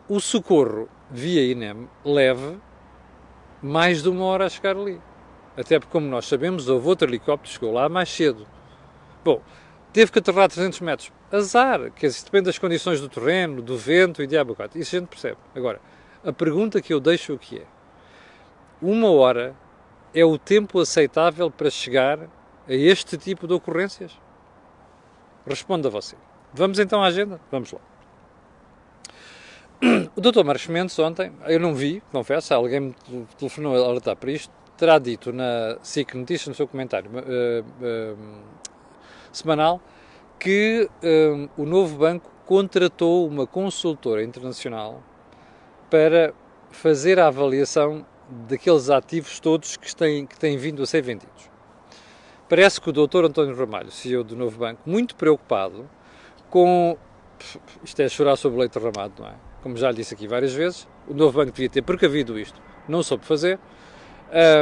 o 0.08 0.20
socorro 0.20 0.88
via 1.10 1.44
INEM 1.44 1.88
leve 2.04 2.58
mais 3.62 4.02
de 4.02 4.08
uma 4.08 4.24
hora 4.24 4.46
a 4.46 4.48
chegar 4.48 4.76
ali. 4.76 5.00
Até 5.56 5.78
porque, 5.78 5.92
como 5.92 6.06
nós 6.06 6.26
sabemos, 6.26 6.68
houve 6.68 6.86
outro 6.86 7.08
helicóptero 7.08 7.42
que 7.42 7.48
chegou 7.48 7.72
lá 7.72 7.88
mais 7.88 8.08
cedo. 8.08 8.46
Bom, 9.24 9.42
teve 9.92 10.12
que 10.12 10.18
aterrar 10.20 10.48
300 10.48 10.80
metros. 10.80 11.12
Azar, 11.30 11.90
que 11.90 12.06
isso 12.06 12.24
depende 12.24 12.44
das 12.44 12.58
condições 12.58 13.00
do 13.00 13.08
terreno, 13.08 13.60
do 13.60 13.76
vento 13.76 14.22
e 14.22 14.26
diabo 14.26 14.54
4. 14.54 14.78
Isso 14.78 14.94
a 14.94 15.00
gente 15.00 15.08
percebe. 15.08 15.36
Agora, 15.54 15.80
a 16.24 16.32
pergunta 16.32 16.80
que 16.80 16.94
eu 16.94 17.00
deixo 17.00 17.34
aqui 17.34 17.58
é: 17.58 17.66
uma 18.80 19.10
hora 19.10 19.54
é 20.14 20.24
o 20.24 20.38
tempo 20.38 20.80
aceitável 20.80 21.50
para 21.50 21.68
chegar 21.70 22.20
a 22.20 22.28
este 22.72 23.18
tipo 23.18 23.46
de 23.46 23.54
ocorrências? 23.54 24.18
Responda 25.46 25.90
você. 25.90 26.16
Vamos 26.52 26.78
então 26.78 27.02
à 27.02 27.06
agenda? 27.06 27.40
Vamos 27.50 27.72
lá. 27.72 27.80
O 30.16 30.20
Dr. 30.20 30.42
Marcos 30.44 30.66
Mendes 30.66 30.98
ontem, 30.98 31.32
eu 31.46 31.60
não 31.60 31.74
vi, 31.74 32.02
confesso, 32.10 32.52
alguém 32.52 32.80
me 32.80 32.94
telefonou 33.38 33.76
a 33.76 33.88
alertar 33.88 34.16
para 34.16 34.32
isto, 34.32 34.52
terá 34.76 34.98
dito 34.98 35.32
na 35.32 35.78
SIC 35.82 36.14
Notícias, 36.14 36.48
no 36.48 36.54
seu 36.54 36.66
comentário 36.66 37.10
uh, 37.10 38.14
uh, 38.14 38.18
semanal, 39.32 39.80
que 40.38 40.88
uh, 41.02 41.48
o 41.56 41.64
novo 41.64 41.96
banco 41.96 42.30
contratou 42.44 43.26
uma 43.26 43.46
consultora 43.46 44.24
internacional 44.24 45.02
para 45.88 46.34
fazer 46.70 47.20
a 47.20 47.28
avaliação 47.28 48.04
daqueles 48.48 48.90
ativos 48.90 49.38
todos 49.38 49.76
que 49.76 49.94
têm, 49.94 50.26
que 50.26 50.38
têm 50.38 50.56
vindo 50.56 50.82
a 50.82 50.86
ser 50.86 51.02
vendidos. 51.02 51.50
Parece 52.48 52.80
que 52.80 52.90
o 52.90 52.92
Dr. 52.92 53.26
António 53.26 53.54
Ramalho, 53.54 53.90
CEO 53.90 54.24
do 54.24 54.34
Novo 54.34 54.58
Banco, 54.58 54.80
muito 54.86 55.14
preocupado 55.14 55.88
com. 56.50 56.96
Isto 57.84 58.02
é 58.02 58.08
chorar 58.08 58.36
sobre 58.36 58.56
o 58.56 58.60
leite 58.60 58.78
derramado, 58.78 59.14
não 59.18 59.28
é? 59.28 59.47
Como 59.62 59.76
já 59.76 59.90
lhe 59.90 59.96
disse 59.96 60.14
aqui 60.14 60.28
várias 60.28 60.52
vezes, 60.52 60.88
o 61.06 61.14
Novo 61.14 61.38
Banco 61.38 61.52
devia 61.52 61.68
ter 61.68 61.82
precavido 61.82 62.38
isto, 62.38 62.60
não 62.88 63.02
soube 63.02 63.24
fazer. 63.24 63.58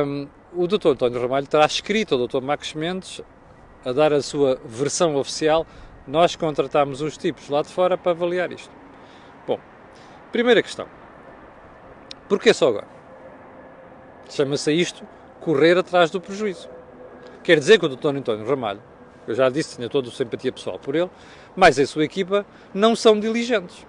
Um, 0.06 0.28
o 0.54 0.66
Dr. 0.66 0.88
António 0.88 1.20
Ramalho 1.20 1.46
terá 1.46 1.66
escrito 1.66 2.14
ao 2.14 2.26
Dr. 2.26 2.40
Marcos 2.40 2.72
Mendes 2.74 3.20
a 3.84 3.92
dar 3.92 4.12
a 4.12 4.22
sua 4.22 4.58
versão 4.64 5.16
oficial. 5.16 5.66
Nós 6.06 6.34
contratámos 6.34 7.00
uns 7.00 7.16
tipos 7.18 7.48
lá 7.48 7.62
de 7.62 7.68
fora 7.68 7.98
para 7.98 8.12
avaliar 8.12 8.50
isto. 8.52 8.70
Bom, 9.46 9.60
primeira 10.32 10.62
questão. 10.62 10.86
Porquê 12.28 12.54
só 12.54 12.68
agora? 12.68 12.88
Chama-se 14.30 14.72
isto 14.72 15.06
correr 15.40 15.76
atrás 15.76 16.10
do 16.10 16.20
prejuízo. 16.20 16.68
Quer 17.44 17.58
dizer 17.58 17.78
que 17.78 17.86
o 17.86 17.88
Dr. 17.88 18.08
António 18.08 18.48
Ramalho, 18.48 18.82
eu 19.28 19.34
já 19.34 19.48
disse, 19.48 19.76
tinha 19.76 19.88
toda 19.88 20.08
a 20.08 20.12
simpatia 20.12 20.52
pessoal 20.52 20.78
por 20.78 20.96
ele, 20.96 21.10
mas 21.54 21.78
a 21.78 21.86
sua 21.86 22.04
equipa 22.04 22.44
não 22.74 22.96
são 22.96 23.18
diligentes. 23.18 23.86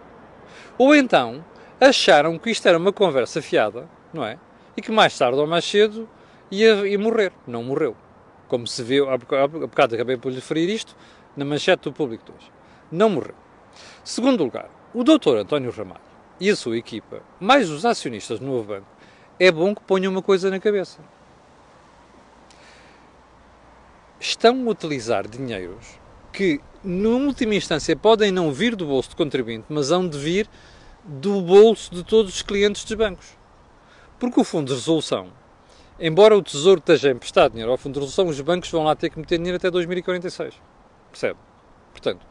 Ou 0.78 0.96
então 0.96 1.44
acharam 1.80 2.38
que 2.38 2.50
isto 2.50 2.68
era 2.68 2.78
uma 2.78 2.94
conversa 2.94 3.42
fiada, 3.42 3.88
não 4.14 4.24
é? 4.24 4.38
E 4.76 4.82
que 4.82 4.92
mais 4.92 5.18
tarde 5.18 5.38
ou 5.38 5.48
mais 5.48 5.66
cedo 5.66 6.08
ia, 6.52 6.88
ia 6.88 7.00
morrer. 7.00 7.32
Não 7.46 7.64
morreu. 7.64 7.96
Como 8.48 8.66
se 8.66 8.82
viu, 8.84 9.10
há 9.10 9.18
bocado 9.18 9.96
acabei 9.96 10.18
por 10.18 10.30
lhe 10.30 10.36
referir 10.36 10.70
isto, 10.70 10.96
na 11.36 11.44
manchete 11.44 11.84
do 11.84 11.94
público 11.94 12.26
de 12.26 12.32
hoje. 12.32 12.52
Não 12.92 13.10
morreu. 13.10 13.36
Segundo 14.04 14.44
lugar, 14.44 14.70
o 14.94 15.04
Dr. 15.04 15.38
António 15.38 15.72
Ramalho 15.72 16.02
e 16.40 16.50
a 16.50 16.56
sua 16.56 16.78
equipa, 16.78 17.22
mais 17.40 17.70
os 17.70 17.86
acionistas 17.86 18.40
do 18.40 18.46
Novo 18.46 18.64
Banco, 18.64 18.88
é 19.40 19.52
bom 19.52 19.76
que 19.76 19.82
ponham 19.82 20.12
uma 20.12 20.22
coisa 20.22 20.50
na 20.50 20.60
cabeça. 20.60 21.00
Estão 24.20 24.68
a 24.68 24.72
utilizar 24.72 25.28
dinheiros 25.28 26.00
que, 26.32 26.60
na 26.88 27.10
última 27.10 27.54
instância, 27.54 27.96
podem 27.96 28.32
não 28.32 28.52
vir 28.54 28.76
do 28.76 28.86
bolso 28.86 29.10
do 29.10 29.18
contribuinte, 29.18 29.66
mas 29.68 29.92
hão 29.92 30.08
de 30.08 30.18
vir 30.18 30.50
do 31.04 31.42
bolso 31.42 31.94
de 31.94 32.04
todos 32.04 32.36
os 32.36 32.42
clientes 32.42 32.86
dos 32.86 32.94
bancos. 32.94 33.38
Porque 34.18 34.40
o 34.40 34.44
Fundo 34.44 34.70
de 34.70 34.74
Resolução, 34.74 35.28
embora 36.00 36.36
o 36.36 36.42
Tesouro 36.42 36.80
esteja 36.80 37.12
emprestado 37.12 37.52
dinheiro 37.52 37.72
ao 37.72 37.78
Fundo 37.78 37.96
de 37.96 38.00
Resolução, 38.00 38.28
os 38.28 38.40
bancos 38.40 38.72
vão 38.72 38.84
lá 38.84 38.96
ter 38.96 39.10
que 39.10 39.20
meter 39.20 39.38
dinheiro 39.38 39.58
até 39.58 39.70
2046. 39.70 40.56
Percebe? 41.12 41.38
Portanto, 41.92 42.26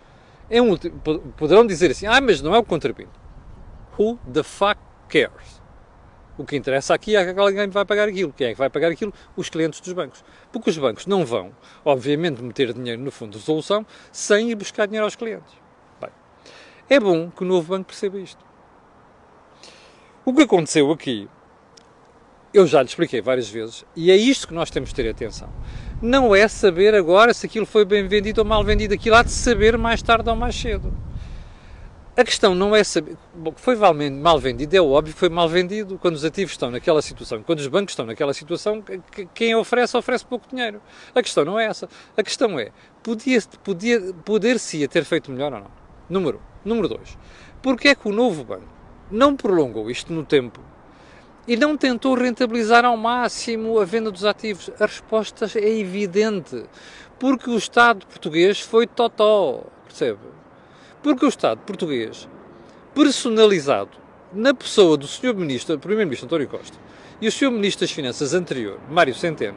é 0.48 0.62
um, 0.62 0.74
poderão 1.36 1.66
dizer 1.66 1.90
assim, 1.90 2.06
ah, 2.06 2.20
mas 2.20 2.40
não 2.40 2.54
é 2.54 2.58
o 2.58 2.64
contribuinte. 2.64 3.12
Who 3.98 4.18
the 4.32 4.42
fuck 4.42 4.80
cares? 5.08 5.55
O 6.38 6.44
que 6.44 6.54
interessa 6.54 6.94
aqui 6.94 7.16
é 7.16 7.32
que 7.32 7.40
alguém 7.40 7.68
vai 7.68 7.84
pagar 7.84 8.08
aquilo. 8.08 8.32
Quem 8.32 8.48
é 8.48 8.52
que 8.52 8.58
vai 8.58 8.68
pagar 8.68 8.90
aquilo? 8.90 9.12
Os 9.34 9.48
clientes 9.48 9.80
dos 9.80 9.92
bancos. 9.92 10.22
Porque 10.52 10.68
os 10.68 10.76
bancos 10.76 11.06
não 11.06 11.24
vão, 11.24 11.50
obviamente, 11.84 12.42
meter 12.42 12.72
dinheiro 12.74 13.00
no 13.00 13.10
fundo 13.10 13.32
de 13.32 13.38
resolução 13.38 13.86
sem 14.12 14.50
ir 14.50 14.54
buscar 14.54 14.86
dinheiro 14.86 15.04
aos 15.06 15.16
clientes. 15.16 15.54
Bem, 16.00 16.10
é 16.90 17.00
bom 17.00 17.30
que 17.30 17.42
o 17.42 17.46
novo 17.46 17.68
banco 17.68 17.86
perceba 17.86 18.18
isto. 18.18 18.44
O 20.24 20.34
que 20.34 20.42
aconteceu 20.42 20.90
aqui, 20.90 21.28
eu 22.52 22.66
já 22.66 22.82
lhe 22.82 22.88
expliquei 22.88 23.20
várias 23.22 23.48
vezes, 23.48 23.84
e 23.94 24.10
é 24.10 24.16
isto 24.16 24.48
que 24.48 24.54
nós 24.54 24.70
temos 24.70 24.90
de 24.90 24.94
ter 24.96 25.08
atenção. 25.08 25.48
Não 26.02 26.34
é 26.34 26.48
saber 26.48 26.94
agora 26.94 27.32
se 27.32 27.46
aquilo 27.46 27.64
foi 27.64 27.84
bem 27.84 28.06
vendido 28.06 28.42
ou 28.42 28.46
mal 28.46 28.62
vendido. 28.62 28.92
Aquilo 28.92 29.16
há 29.16 29.22
de 29.22 29.30
saber 29.30 29.78
mais 29.78 30.02
tarde 30.02 30.28
ou 30.28 30.36
mais 30.36 30.54
cedo. 30.54 30.92
A 32.16 32.24
questão 32.24 32.54
não 32.54 32.74
é 32.74 32.82
saber. 32.82 33.14
Bom, 33.34 33.52
foi 33.54 33.76
mal 33.76 34.38
vendido, 34.38 34.74
é 34.74 34.80
óbvio 34.80 35.12
que 35.12 35.20
foi 35.20 35.28
mal 35.28 35.46
vendido 35.50 35.98
quando 35.98 36.14
os 36.14 36.24
ativos 36.24 36.52
estão 36.52 36.70
naquela 36.70 37.02
situação, 37.02 37.42
quando 37.42 37.58
os 37.58 37.66
bancos 37.66 37.92
estão 37.92 38.06
naquela 38.06 38.32
situação, 38.32 38.82
quem 39.34 39.54
oferece, 39.54 39.94
oferece 39.94 40.24
pouco 40.24 40.48
dinheiro. 40.48 40.80
A 41.14 41.22
questão 41.22 41.44
não 41.44 41.58
é 41.58 41.66
essa. 41.66 41.86
A 42.16 42.22
questão 42.22 42.58
é: 42.58 42.70
podia, 43.02 43.38
podia, 43.62 44.00
poder-se 44.24 44.88
ter 44.88 45.04
feito 45.04 45.30
melhor 45.30 45.52
ou 45.52 45.60
não? 45.60 45.70
Número 46.08 46.38
um. 46.38 46.68
Número 46.70 46.88
dois. 46.88 47.18
Porque 47.60 47.88
é 47.88 47.94
que 47.94 48.08
o 48.08 48.12
novo 48.12 48.44
banco 48.44 48.64
não 49.10 49.36
prolongou 49.36 49.90
isto 49.90 50.10
no 50.10 50.24
tempo 50.24 50.62
e 51.46 51.54
não 51.54 51.76
tentou 51.76 52.14
rentabilizar 52.14 52.86
ao 52.86 52.96
máximo 52.96 53.78
a 53.78 53.84
venda 53.84 54.10
dos 54.10 54.24
ativos? 54.24 54.70
A 54.80 54.86
resposta 54.86 55.46
é 55.54 55.78
evidente. 55.78 56.64
Porque 57.18 57.50
o 57.50 57.58
Estado 57.58 58.06
português 58.06 58.58
foi 58.58 58.86
totó, 58.86 59.64
percebe? 59.84 60.35
Porque 61.06 61.24
o 61.24 61.28
Estado 61.28 61.60
português, 61.64 62.28
personalizado 62.92 63.90
na 64.32 64.52
pessoa 64.52 64.96
do 64.96 65.06
Sr. 65.06 65.36
Ministro, 65.36 65.78
Primeiro-Ministro 65.78 66.26
António 66.26 66.48
Costa 66.48 66.76
e 67.20 67.28
o 67.28 67.30
Sr. 67.30 67.52
Ministro 67.52 67.86
das 67.86 67.92
Finanças 67.92 68.34
anterior, 68.34 68.80
Mário 68.90 69.14
Centeno, 69.14 69.56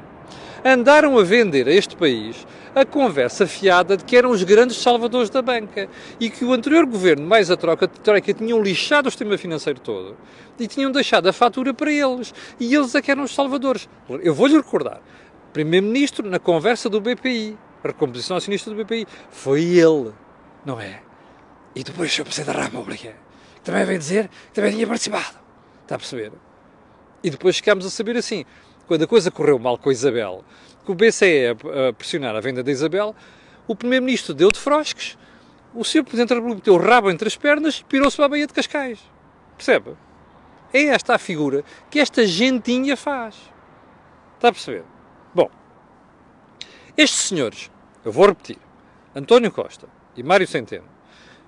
andaram 0.63 1.18
a 1.18 1.24
vender 1.24 1.68
a 1.68 1.72
este 1.72 1.96
país 1.96 2.46
a 2.75 2.86
conversa 2.86 3.48
fiada 3.48 3.98
de 3.98 4.03
que 4.03 4.15
eram 4.15 4.29
os 4.29 4.44
grandes 4.44 4.77
salvadores 4.77 5.32
da 5.32 5.41
banca 5.41 5.89
e 6.20 6.29
que 6.29 6.46
o 6.46 6.53
anterior 6.53 6.86
governo, 6.86 7.25
mais 7.25 7.50
a 7.50 7.58
troca 7.58 7.88
de 7.88 8.00
troika, 8.00 8.32
tinham 8.32 8.62
lixado 8.62 9.08
o 9.08 9.10
sistema 9.10 9.36
financeiro 9.36 9.79
todo 9.79 10.15
e 10.60 10.68
tinham 10.68 10.91
deixado 10.91 11.27
a 11.29 11.34
fatura 11.34 11.74
para 11.74 11.91
eles. 11.91 12.32
E 12.60 12.75
eles 12.75 12.94
é 12.94 13.01
que 13.01 13.10
eram 13.10 13.24
os 13.24 13.34
salvadores. 13.34 13.89
Eu 14.22 14.36
vou-lhe 14.36 14.56
recordar. 14.56 15.01
Primeiro-Ministro, 15.51 16.29
na 16.29 16.38
conversa 16.38 16.88
do 16.88 17.01
BPI, 17.01 17.58
a 17.84 17.88
recomposição 17.88 18.38
acionista 18.38 18.70
do 18.70 18.75
BPI, 18.75 19.08
foi 19.32 19.63
ele, 19.63 20.13
não 20.63 20.79
é? 20.79 21.09
E 21.76 21.84
depois 21.84 22.18
o. 22.20 22.24
Presidente 22.24 22.56
da 22.56 22.64
República, 22.64 23.16
que 23.56 23.62
também 23.62 23.86
vem 23.86 23.98
dizer 23.98 24.28
que 24.28 24.54
também 24.54 24.74
tinha 24.74 24.88
participado. 24.88 25.38
Está 25.84 25.96
a 25.96 25.98
perceber? 25.98 26.32
E 27.24 27.30
depois 27.30 27.58
ficámos 27.58 27.86
a 27.86 27.90
saber 27.90 28.18
assim, 28.18 28.46
quando 28.88 29.04
a 29.04 29.08
coisa 29.08 29.30
correu 29.30 29.60
mal 29.60 29.78
com 29.78 29.90
a 29.90 29.92
Isabel, 29.92 30.44
que 30.86 30.92
o 30.92 30.96
BCE 30.96 31.48
a, 31.50 31.94
pressionar 31.94 32.36
a 32.36 32.40
venda 32.40 32.64
da 32.64 32.72
Isabel, 32.72 33.16
o 33.68 33.76
Primeiro-Ministro 33.76 34.34
deu 34.34 34.52
de 34.52 34.60
frosques, 34.60 35.18
o 35.74 35.84
Sr. 35.84 36.04
Presidente 36.04 36.30
da 36.30 36.36
República 36.36 36.58
meteu 36.58 36.74
o 36.74 36.78
rabo 36.78 37.12
entre 37.12 37.28
as 37.28 37.36
pernas 37.36 37.80
e 37.80 37.84
pirou-se 37.84 38.16
para 38.16 38.26
a 38.26 38.30
Baía 38.30 38.48
de 38.48 38.54
Cascais. 38.54 39.00
Percebe? 39.56 39.96
É 40.74 40.86
esta 40.86 41.16
a 41.16 41.20
figura 41.20 41.64
que 41.90 42.00
esta 42.00 42.26
gentinha 42.26 42.96
faz. 42.96 43.36
Está 44.36 44.50
a 44.50 44.52
perceber? 44.52 44.84
Bom, 45.36 45.50
estes 46.98 47.28
senhores, 47.28 47.70
eu 48.04 48.12
vou 48.12 48.28
repetir, 48.28 48.58
António 49.16 49.52
Costa 49.52 49.88
e 50.16 50.24
Mário 50.24 50.48
Centeno, 50.48 50.88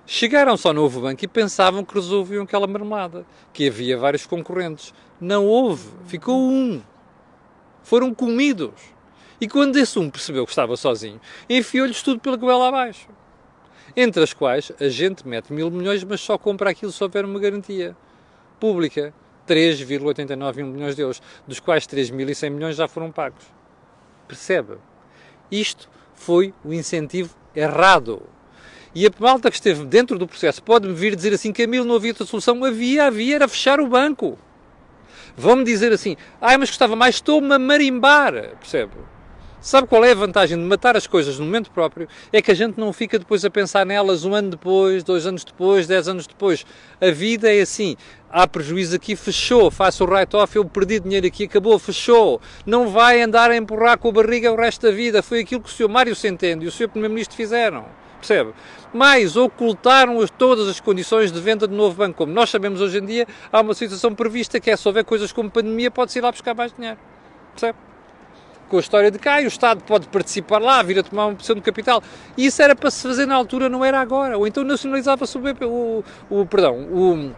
Chegaram-se 0.06 0.66
ao 0.66 0.74
novo 0.74 1.00
banco 1.00 1.24
e 1.24 1.28
pensavam 1.28 1.84
que 1.84 1.94
resolviam 1.94 2.42
aquela 2.42 2.66
marmelada, 2.66 3.24
que 3.52 3.68
havia 3.68 3.96
vários 3.96 4.26
concorrentes. 4.26 4.92
Não 5.20 5.46
houve, 5.46 5.88
ficou 6.06 6.36
um. 6.36 6.82
Foram 7.82 8.12
comidos. 8.12 8.74
E 9.40 9.48
quando 9.48 9.76
esse 9.76 9.98
um 9.98 10.10
percebeu 10.10 10.44
que 10.44 10.52
estava 10.52 10.76
sozinho, 10.76 11.20
enfiou-lhes 11.48 12.02
tudo 12.02 12.20
pela 12.20 12.36
goela 12.36 12.68
abaixo. 12.68 13.08
Entre 13.96 14.22
as 14.22 14.32
quais 14.32 14.72
a 14.80 14.88
gente 14.88 15.26
mete 15.26 15.52
mil 15.52 15.70
milhões, 15.70 16.02
mas 16.04 16.20
só 16.20 16.36
compra 16.36 16.70
aquilo 16.70 16.92
se 16.92 17.02
houver 17.02 17.24
uma 17.24 17.38
garantia 17.38 17.96
pública. 18.58 19.14
3,89 19.46 20.62
milhões 20.62 20.94
de 20.94 21.02
euros, 21.02 21.20
dos 21.46 21.58
quais 21.58 21.86
3.100 21.86 22.50
milhões 22.50 22.76
já 22.76 22.86
foram 22.86 23.10
pagos. 23.10 23.44
Percebe? 24.28 24.78
Isto 25.50 25.90
foi 26.14 26.54
o 26.64 26.72
incentivo 26.72 27.34
errado. 27.54 28.22
E 28.94 29.06
a 29.06 29.10
malta 29.18 29.50
que 29.50 29.56
esteve 29.56 29.84
dentro 29.84 30.18
do 30.18 30.26
processo 30.26 30.62
pode-me 30.62 30.94
vir 30.94 31.16
dizer 31.16 31.32
assim: 31.32 31.52
Camilo, 31.52 31.84
não 31.84 31.96
havia 31.96 32.10
outra 32.10 32.26
solução. 32.26 32.62
Havia, 32.64 33.06
havia, 33.06 33.36
era 33.36 33.48
fechar 33.48 33.80
o 33.80 33.86
banco. 33.86 34.38
Vão-me 35.36 35.64
dizer 35.64 35.92
assim: 35.92 36.16
ai, 36.40 36.56
mas 36.56 36.68
gostava 36.68 36.94
mais, 36.94 37.16
estou-me 37.16 37.52
a 37.54 37.58
marimbar. 37.58 38.32
Percebe? 38.60 38.92
Sabe 39.62 39.86
qual 39.86 40.04
é 40.04 40.10
a 40.10 40.14
vantagem 40.14 40.58
de 40.58 40.64
matar 40.64 40.96
as 40.96 41.06
coisas 41.06 41.38
no 41.38 41.44
momento 41.44 41.70
próprio? 41.70 42.08
É 42.32 42.42
que 42.42 42.50
a 42.50 42.54
gente 42.54 42.80
não 42.80 42.92
fica 42.92 43.16
depois 43.16 43.44
a 43.44 43.50
pensar 43.50 43.86
nelas 43.86 44.24
um 44.24 44.34
ano 44.34 44.50
depois, 44.50 45.04
dois 45.04 45.24
anos 45.24 45.44
depois, 45.44 45.86
dez 45.86 46.08
anos 46.08 46.26
depois. 46.26 46.66
A 47.00 47.12
vida 47.12 47.48
é 47.48 47.60
assim. 47.60 47.96
Há 48.28 48.44
prejuízo 48.48 48.96
aqui, 48.96 49.14
fechou. 49.14 49.70
Faço 49.70 50.02
o 50.02 50.06
write-off, 50.08 50.56
eu 50.56 50.64
perdi 50.64 50.98
dinheiro 50.98 51.28
aqui, 51.28 51.44
acabou, 51.44 51.78
fechou. 51.78 52.40
Não 52.66 52.88
vai 52.88 53.22
andar 53.22 53.52
a 53.52 53.56
empurrar 53.56 53.98
com 53.98 54.08
a 54.08 54.12
barriga 54.12 54.50
o 54.50 54.56
resto 54.56 54.82
da 54.82 54.90
vida. 54.90 55.22
Foi 55.22 55.38
aquilo 55.38 55.60
que 55.60 55.68
o 55.68 55.72
Sr. 55.72 55.88
Mário 55.88 56.16
Centeno 56.16 56.64
e 56.64 56.66
o 56.66 56.72
Sr. 56.72 56.88
Primeiro-Ministro 56.88 57.36
fizeram. 57.36 57.86
Percebe? 58.22 58.52
Mais, 58.94 59.36
ocultaram 59.36 60.20
-as 60.20 60.30
todas 60.30 60.68
as 60.68 60.78
condições 60.78 61.32
de 61.32 61.40
venda 61.40 61.66
do 61.66 61.74
novo 61.74 61.96
banco. 61.96 62.18
Como 62.18 62.32
nós 62.32 62.50
sabemos 62.50 62.80
hoje 62.80 62.98
em 62.98 63.04
dia, 63.04 63.26
há 63.52 63.60
uma 63.60 63.74
situação 63.74 64.14
prevista 64.14 64.60
que 64.60 64.70
é 64.70 64.76
se 64.76 64.86
houver 64.86 65.04
coisas 65.04 65.32
como 65.32 65.50
pandemia, 65.50 65.90
pode-se 65.90 66.20
ir 66.20 66.22
lá 66.22 66.30
buscar 66.30 66.54
mais 66.54 66.72
dinheiro. 66.72 66.98
Percebe? 67.50 67.76
com 68.68 68.78
a 68.78 68.80
história 68.80 69.10
de 69.10 69.18
cá, 69.18 69.38
e 69.42 69.44
o 69.44 69.48
Estado 69.48 69.84
pode 69.84 70.08
participar 70.08 70.58
lá, 70.58 70.82
vir 70.82 70.98
a 70.98 71.02
tomar 71.02 71.26
uma 71.26 71.34
posição 71.34 71.54
de 71.54 71.60
capital. 71.60 72.02
E 72.38 72.46
isso 72.46 72.62
era 72.62 72.74
para 72.74 72.90
se 72.90 73.06
fazer 73.06 73.26
na 73.26 73.34
altura, 73.34 73.68
não 73.68 73.84
era 73.84 74.00
agora. 74.00 74.38
Ou 74.38 74.46
então 74.46 74.64
nacionalizava-se 74.64 75.36
o, 75.36 75.40
BP, 75.42 75.66
o, 75.66 76.02
o, 76.30 76.46
perdão, 76.46 76.78
o, 76.78 77.32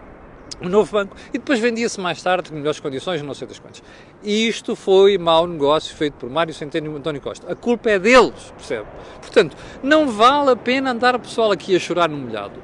o 0.62 0.68
novo 0.68 0.92
banco 0.92 1.16
e 1.30 1.38
depois 1.38 1.58
vendia-se 1.58 2.00
mais 2.00 2.22
tarde 2.22 2.52
em 2.52 2.56
melhores 2.56 2.78
condições, 2.78 3.20
não 3.22 3.34
sei 3.34 3.48
das 3.48 3.58
quantas. 3.58 3.82
E 4.24 4.48
isto 4.48 4.74
foi 4.74 5.18
mau 5.18 5.46
negócio 5.46 5.94
feito 5.94 6.14
por 6.14 6.30
Mário 6.30 6.54
Centeno 6.54 6.90
e 6.90 6.96
António 6.96 7.20
Costa. 7.20 7.52
A 7.52 7.54
culpa 7.54 7.90
é 7.90 7.98
deles, 7.98 8.54
percebe? 8.56 8.86
Portanto, 9.20 9.54
não 9.82 10.08
vale 10.08 10.50
a 10.50 10.56
pena 10.56 10.92
andar 10.92 11.14
o 11.14 11.20
pessoal 11.20 11.52
aqui 11.52 11.76
a 11.76 11.78
chorar 11.78 12.08
no 12.08 12.16
molhado. 12.16 12.54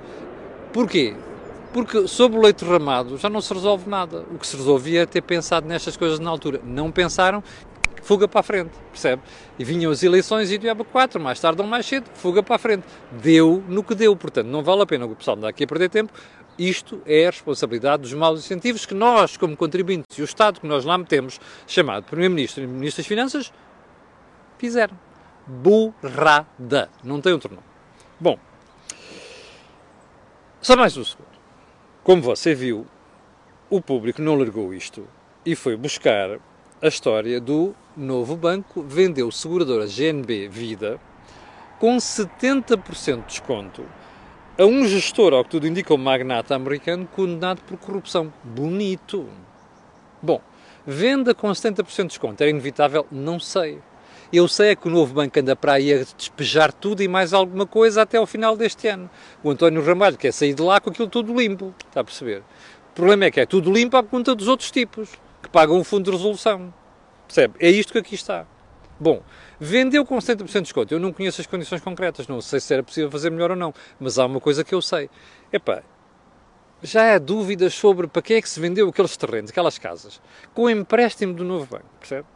Porquê? 0.72 1.14
Porque 1.70 2.08
sob 2.08 2.34
o 2.34 2.40
leite 2.40 2.64
derramado 2.64 3.18
já 3.18 3.28
não 3.28 3.42
se 3.42 3.52
resolve 3.52 3.90
nada. 3.90 4.24
O 4.32 4.38
que 4.38 4.46
se 4.46 4.56
resolvia 4.56 5.02
é 5.02 5.06
ter 5.06 5.20
pensado 5.20 5.68
nestas 5.68 5.98
coisas 5.98 6.18
na 6.18 6.30
altura. 6.30 6.62
Não 6.64 6.90
pensaram, 6.90 7.44
fuga 8.02 8.26
para 8.26 8.40
a 8.40 8.42
frente, 8.42 8.70
percebe? 8.90 9.20
E 9.58 9.64
vinham 9.64 9.92
as 9.92 10.02
eleições 10.02 10.50
e 10.50 10.56
diabo 10.56 10.82
4, 10.82 11.20
mais 11.20 11.38
tarde 11.38 11.60
ou 11.60 11.68
mais 11.68 11.84
cedo, 11.84 12.06
fuga 12.14 12.42
para 12.42 12.56
a 12.56 12.58
frente. 12.58 12.84
Deu 13.12 13.62
no 13.68 13.84
que 13.84 13.94
deu, 13.94 14.16
portanto, 14.16 14.46
não 14.46 14.62
vale 14.62 14.80
a 14.80 14.86
pena 14.86 15.04
o 15.04 15.14
pessoal 15.14 15.36
andar 15.36 15.48
aqui 15.48 15.64
a 15.64 15.66
perder 15.66 15.90
tempo. 15.90 16.10
Isto 16.60 17.00
é 17.06 17.26
a 17.26 17.30
responsabilidade 17.30 18.02
dos 18.02 18.12
maus 18.12 18.40
incentivos 18.40 18.84
que 18.84 18.92
nós, 18.92 19.34
como 19.34 19.56
contribuintes, 19.56 20.18
e 20.18 20.20
o 20.20 20.26
Estado 20.26 20.60
que 20.60 20.66
nós 20.66 20.84
lá 20.84 20.98
metemos, 20.98 21.40
chamado 21.66 22.04
Primeiro-Ministro 22.04 22.62
e 22.62 22.66
Ministro 22.66 23.02
das 23.02 23.08
Finanças, 23.08 23.50
fizeram. 24.58 24.94
Burrada. 25.46 26.90
Não 27.02 27.18
tem 27.18 27.32
outro 27.32 27.54
nome. 27.54 27.66
Bom, 28.20 28.38
só 30.60 30.76
mais 30.76 30.94
um 30.98 31.02
segundo. 31.02 31.30
Como 32.04 32.20
você 32.20 32.54
viu, 32.54 32.86
o 33.70 33.80
público 33.80 34.20
não 34.20 34.34
largou 34.34 34.74
isto 34.74 35.08
e 35.46 35.56
foi 35.56 35.78
buscar 35.78 36.38
a 36.82 36.88
história 36.88 37.40
do 37.40 37.74
novo 37.96 38.36
banco, 38.36 38.82
vendeu 38.82 39.32
seguradora 39.32 39.86
GNB 39.86 40.46
Vida 40.48 41.00
com 41.78 41.96
70% 41.96 43.20
de 43.20 43.26
desconto 43.28 43.82
a 44.60 44.66
um 44.66 44.86
gestor, 44.86 45.32
ao 45.32 45.42
que 45.42 45.48
tudo 45.48 45.66
indica, 45.66 45.94
um 45.94 45.96
magnata 45.96 46.54
americano 46.54 47.08
condenado 47.10 47.62
por 47.62 47.78
corrupção. 47.78 48.30
Bonito. 48.44 49.26
Bom, 50.20 50.38
venda 50.86 51.34
com 51.34 51.48
70% 51.48 52.02
de 52.02 52.08
desconto. 52.08 52.42
Era 52.42 52.50
inevitável? 52.50 53.06
Não 53.10 53.40
sei. 53.40 53.78
Eu 54.30 54.46
sei 54.46 54.72
é 54.72 54.76
que 54.76 54.86
o 54.86 54.90
novo 54.90 55.14
banco 55.14 55.40
anda 55.40 55.56
para 55.56 55.72
aí 55.72 55.94
a 55.94 56.04
despejar 56.14 56.74
tudo 56.74 57.02
e 57.02 57.08
mais 57.08 57.32
alguma 57.32 57.66
coisa 57.66 58.02
até 58.02 58.18
ao 58.18 58.26
final 58.26 58.54
deste 58.54 58.86
ano. 58.86 59.08
O 59.42 59.50
António 59.50 59.82
Ramalho 59.82 60.18
quer 60.18 60.30
sair 60.30 60.52
de 60.52 60.60
lá 60.60 60.78
com 60.78 60.90
aquilo 60.90 61.08
tudo 61.08 61.34
limpo. 61.34 61.74
Está 61.88 62.02
a 62.02 62.04
perceber? 62.04 62.42
O 62.90 62.94
problema 62.94 63.24
é 63.24 63.30
que 63.30 63.40
é 63.40 63.46
tudo 63.46 63.72
limpo 63.72 63.96
à 63.96 64.02
conta 64.02 64.34
dos 64.34 64.46
outros 64.46 64.70
tipos, 64.70 65.08
que 65.42 65.48
pagam 65.48 65.80
o 65.80 65.84
fundo 65.84 66.04
de 66.04 66.10
resolução. 66.10 66.72
Percebe? 67.26 67.54
É 67.58 67.70
isto 67.70 67.94
que 67.94 67.98
aqui 67.98 68.14
está. 68.14 68.44
Bom, 69.00 69.22
vendeu 69.60 70.04
com 70.06 70.16
70% 70.16 70.46
de 70.46 70.60
desconto. 70.62 70.94
Eu 70.94 70.98
não 70.98 71.12
conheço 71.12 71.40
as 71.40 71.46
condições 71.46 71.82
concretas, 71.82 72.26
não 72.26 72.40
sei 72.40 72.58
se 72.58 72.72
era 72.72 72.82
possível 72.82 73.10
fazer 73.10 73.30
melhor 73.30 73.50
ou 73.50 73.56
não, 73.56 73.74
mas 74.00 74.18
há 74.18 74.24
uma 74.24 74.40
coisa 74.40 74.64
que 74.64 74.74
eu 74.74 74.80
sei. 74.80 75.10
Epá, 75.52 75.82
já 76.82 77.14
há 77.14 77.18
dúvidas 77.18 77.74
sobre 77.74 78.06
para 78.06 78.22
quem 78.22 78.38
é 78.38 78.42
que 78.42 78.48
se 78.48 78.58
vendeu 78.58 78.88
aqueles 78.88 79.16
terrenos, 79.16 79.50
aquelas 79.50 79.78
casas, 79.78 80.20
com 80.54 80.62
o 80.62 80.70
empréstimo 80.70 81.34
do 81.34 81.44
novo 81.44 81.66
banco, 81.66 81.84
percebe? 81.98 82.26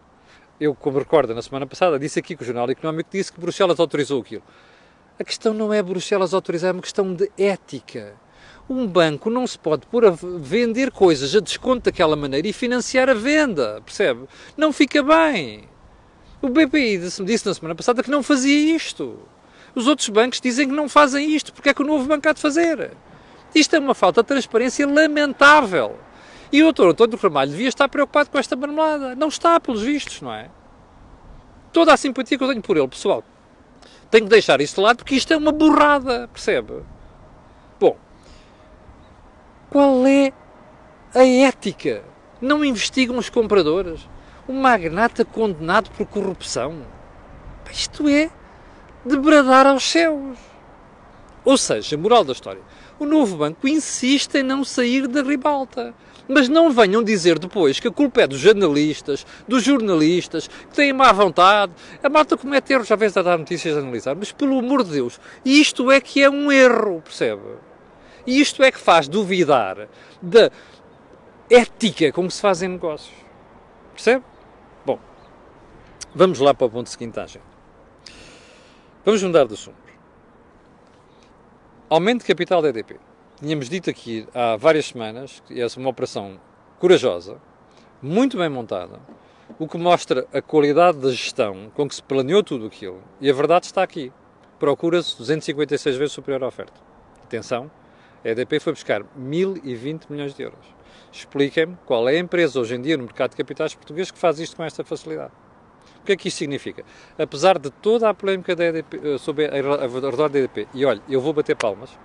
Eu, 0.60 0.74
como 0.74 0.98
recordo, 0.98 1.34
na 1.34 1.42
semana 1.42 1.66
passada, 1.66 1.98
disse 1.98 2.18
aqui 2.18 2.36
que 2.36 2.42
o 2.42 2.46
Jornal 2.46 2.70
Económico 2.70 3.08
disse 3.10 3.32
que 3.32 3.40
Bruxelas 3.40 3.80
autorizou 3.80 4.20
aquilo. 4.20 4.42
A 5.18 5.24
questão 5.24 5.54
não 5.54 5.72
é 5.72 5.82
Bruxelas 5.82 6.34
autorizar, 6.34 6.70
é 6.70 6.72
uma 6.72 6.82
questão 6.82 7.12
de 7.12 7.30
ética. 7.38 8.14
Um 8.68 8.86
banco 8.86 9.28
não 9.30 9.46
se 9.46 9.58
pode 9.58 9.86
pôr 9.86 10.06
a 10.06 10.10
vender 10.10 10.90
coisas 10.90 11.34
a 11.34 11.40
desconto 11.40 11.84
daquela 11.84 12.16
maneira 12.16 12.46
e 12.46 12.52
financiar 12.52 13.08
a 13.08 13.14
venda, 13.14 13.80
percebe? 13.84 14.26
Não 14.56 14.72
fica 14.72 15.02
bem. 15.02 15.68
O 16.44 16.48
BPI 16.50 16.98
disse, 16.98 17.46
na 17.46 17.54
semana 17.54 17.74
passada 17.74 18.02
que 18.02 18.10
não 18.10 18.22
fazia 18.22 18.76
isto. 18.76 19.18
Os 19.74 19.86
outros 19.86 20.10
bancos 20.10 20.42
dizem 20.42 20.68
que 20.68 20.74
não 20.74 20.90
fazem 20.90 21.34
isto. 21.34 21.54
Porque 21.54 21.70
é 21.70 21.74
que 21.74 21.80
o 21.80 21.86
novo 21.86 22.04
banco 22.04 22.28
há 22.28 22.34
de 22.34 22.40
fazer? 22.40 22.90
Isto 23.54 23.76
é 23.76 23.78
uma 23.78 23.94
falta 23.94 24.22
de 24.22 24.28
transparência 24.28 24.86
lamentável. 24.86 25.96
E 26.52 26.60
o 26.60 26.66
doutor 26.66 26.90
António 26.90 27.16
Ramalho 27.16 27.50
devia 27.50 27.70
estar 27.70 27.88
preocupado 27.88 28.28
com 28.28 28.38
esta 28.38 28.54
marmelada. 28.54 29.14
Não 29.14 29.28
está, 29.28 29.58
pelos 29.58 29.80
vistos, 29.80 30.20
não 30.20 30.34
é? 30.34 30.50
Toda 31.72 31.94
a 31.94 31.96
simpatia 31.96 32.36
que 32.36 32.44
eu 32.44 32.48
tenho 32.48 32.60
por 32.60 32.76
ele, 32.76 32.88
pessoal. 32.88 33.24
Tenho 34.10 34.24
que 34.24 34.30
deixar 34.30 34.60
isso 34.60 34.74
de 34.74 34.82
lado 34.82 34.98
porque 34.98 35.14
isto 35.14 35.32
é 35.32 35.38
uma 35.38 35.50
burrada, 35.50 36.28
percebe? 36.30 36.82
Bom, 37.80 37.96
qual 39.70 40.06
é 40.06 40.30
a 41.14 41.24
ética? 41.24 42.04
Não 42.38 42.62
investigam 42.62 43.16
os 43.16 43.30
compradores? 43.30 44.06
Um 44.48 44.60
magnata 44.60 45.24
condenado 45.24 45.90
por 45.90 46.06
corrupção. 46.06 46.82
Isto 47.70 48.08
é 48.08 48.30
de 49.04 49.16
bradar 49.16 49.66
aos 49.66 49.82
céus. 49.82 50.38
Ou 51.44 51.58
seja, 51.58 51.96
moral 51.96 52.24
da 52.24 52.32
história, 52.32 52.62
o 52.98 53.04
novo 53.04 53.36
banco 53.36 53.68
insiste 53.68 54.36
em 54.36 54.42
não 54.42 54.64
sair 54.64 55.06
da 55.06 55.22
ribalta. 55.22 55.94
Mas 56.26 56.48
não 56.48 56.70
venham 56.70 57.02
dizer 57.02 57.38
depois 57.38 57.78
que 57.78 57.88
a 57.88 57.90
culpa 57.90 58.22
é 58.22 58.26
dos 58.26 58.38
jornalistas, 58.38 59.26
dos 59.46 59.62
jornalistas, 59.62 60.48
que 60.48 60.74
têm 60.74 60.90
má 60.90 61.12
vontade. 61.12 61.72
A 62.02 62.08
malta 62.08 62.34
comete 62.34 62.72
erros, 62.72 62.88
já 62.88 62.96
vezes 62.96 63.18
a 63.18 63.22
dar 63.22 63.36
notícias 63.36 63.76
a 63.76 63.80
analisar, 63.80 64.14
mas 64.14 64.32
pelo 64.32 64.58
amor 64.58 64.82
de 64.84 64.92
Deus, 64.92 65.20
isto 65.44 65.90
é 65.90 66.00
que 66.00 66.22
é 66.22 66.30
um 66.30 66.50
erro, 66.50 67.02
percebe? 67.02 67.42
E 68.26 68.40
isto 68.40 68.62
é 68.62 68.72
que 68.72 68.78
faz 68.78 69.06
duvidar 69.06 69.86
da 70.22 70.50
ética 71.50 72.10
com 72.10 72.26
que 72.26 72.32
se 72.32 72.40
fazem 72.40 72.70
negócios. 72.70 73.14
Percebe? 73.92 74.24
Vamos 76.16 76.38
lá 76.38 76.54
para 76.54 76.68
o 76.68 76.70
ponto 76.70 76.88
seguinte 76.88 77.18
à 77.18 77.24
agenda. 77.24 77.44
Vamos 79.04 79.20
mudar 79.24 79.48
de 79.48 79.54
assunto. 79.54 79.76
Aumento 81.90 82.20
de 82.20 82.26
capital 82.26 82.62
da 82.62 82.68
EDP. 82.68 83.00
Tínhamos 83.40 83.68
dito 83.68 83.90
aqui 83.90 84.24
há 84.32 84.54
várias 84.54 84.86
semanas 84.86 85.42
que 85.44 85.60
é 85.60 85.66
uma 85.76 85.90
operação 85.90 86.40
corajosa, 86.78 87.40
muito 88.00 88.38
bem 88.38 88.48
montada, 88.48 89.00
o 89.58 89.66
que 89.66 89.76
mostra 89.76 90.24
a 90.32 90.40
qualidade 90.40 90.98
da 90.98 91.10
gestão 91.10 91.68
com 91.74 91.88
que 91.88 91.96
se 91.96 92.02
planeou 92.04 92.44
tudo 92.44 92.66
aquilo. 92.66 93.02
E 93.20 93.28
a 93.28 93.32
verdade 93.34 93.66
está 93.66 93.82
aqui. 93.82 94.12
Procura-se 94.60 95.18
256 95.18 95.96
vezes 95.96 96.12
superior 96.12 96.44
à 96.44 96.46
oferta. 96.46 96.80
Atenção, 97.24 97.68
a 98.24 98.28
EDP 98.28 98.60
foi 98.60 98.72
buscar 98.72 99.02
1020 99.16 100.06
milhões 100.08 100.32
de 100.32 100.44
euros. 100.44 100.64
Expliquem-me 101.10 101.76
qual 101.84 102.08
é 102.08 102.12
a 102.12 102.20
empresa 102.20 102.60
hoje 102.60 102.76
em 102.76 102.80
dia 102.80 102.96
no 102.96 103.02
mercado 103.02 103.32
de 103.32 103.36
capitais 103.36 103.74
português 103.74 104.12
que 104.12 104.18
faz 104.18 104.38
isto 104.38 104.54
com 104.54 104.62
esta 104.62 104.84
facilidade. 104.84 105.32
O 106.04 106.06
que 106.06 106.12
é 106.12 106.16
que 106.16 106.28
isto 106.28 106.36
significa? 106.36 106.84
Apesar 107.18 107.58
de 107.58 107.70
toda 107.70 108.10
a 108.10 108.12
polémica 108.12 108.54
da 108.54 108.66
EDP, 108.66 109.00
eh, 109.02 109.16
sobre 109.16 109.46
a, 109.46 109.86
redor 109.86 110.28
da 110.28 110.38
EDP, 110.38 110.68
e 110.74 110.84
olha, 110.84 111.00
eu 111.08 111.18
vou 111.18 111.32
bater 111.32 111.56
palmas, 111.56 111.98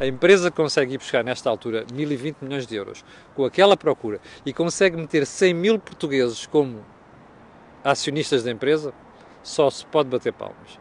a 0.00 0.06
empresa 0.06 0.50
consegue 0.50 0.94
ir 0.94 0.96
buscar 0.96 1.22
nesta 1.22 1.50
altura 1.50 1.84
1020 1.92 2.38
milhões 2.40 2.66
de 2.66 2.74
euros 2.74 3.04
com 3.34 3.44
aquela 3.44 3.76
procura 3.76 4.22
e 4.46 4.54
consegue 4.54 4.96
meter 4.96 5.26
100 5.26 5.52
mil 5.52 5.78
portugueses 5.78 6.46
como 6.46 6.82
acionistas 7.84 8.42
da 8.42 8.50
empresa, 8.50 8.94
só 9.42 9.68
se 9.68 9.84
pode 9.84 10.08
bater 10.08 10.32
palmas. 10.32 10.78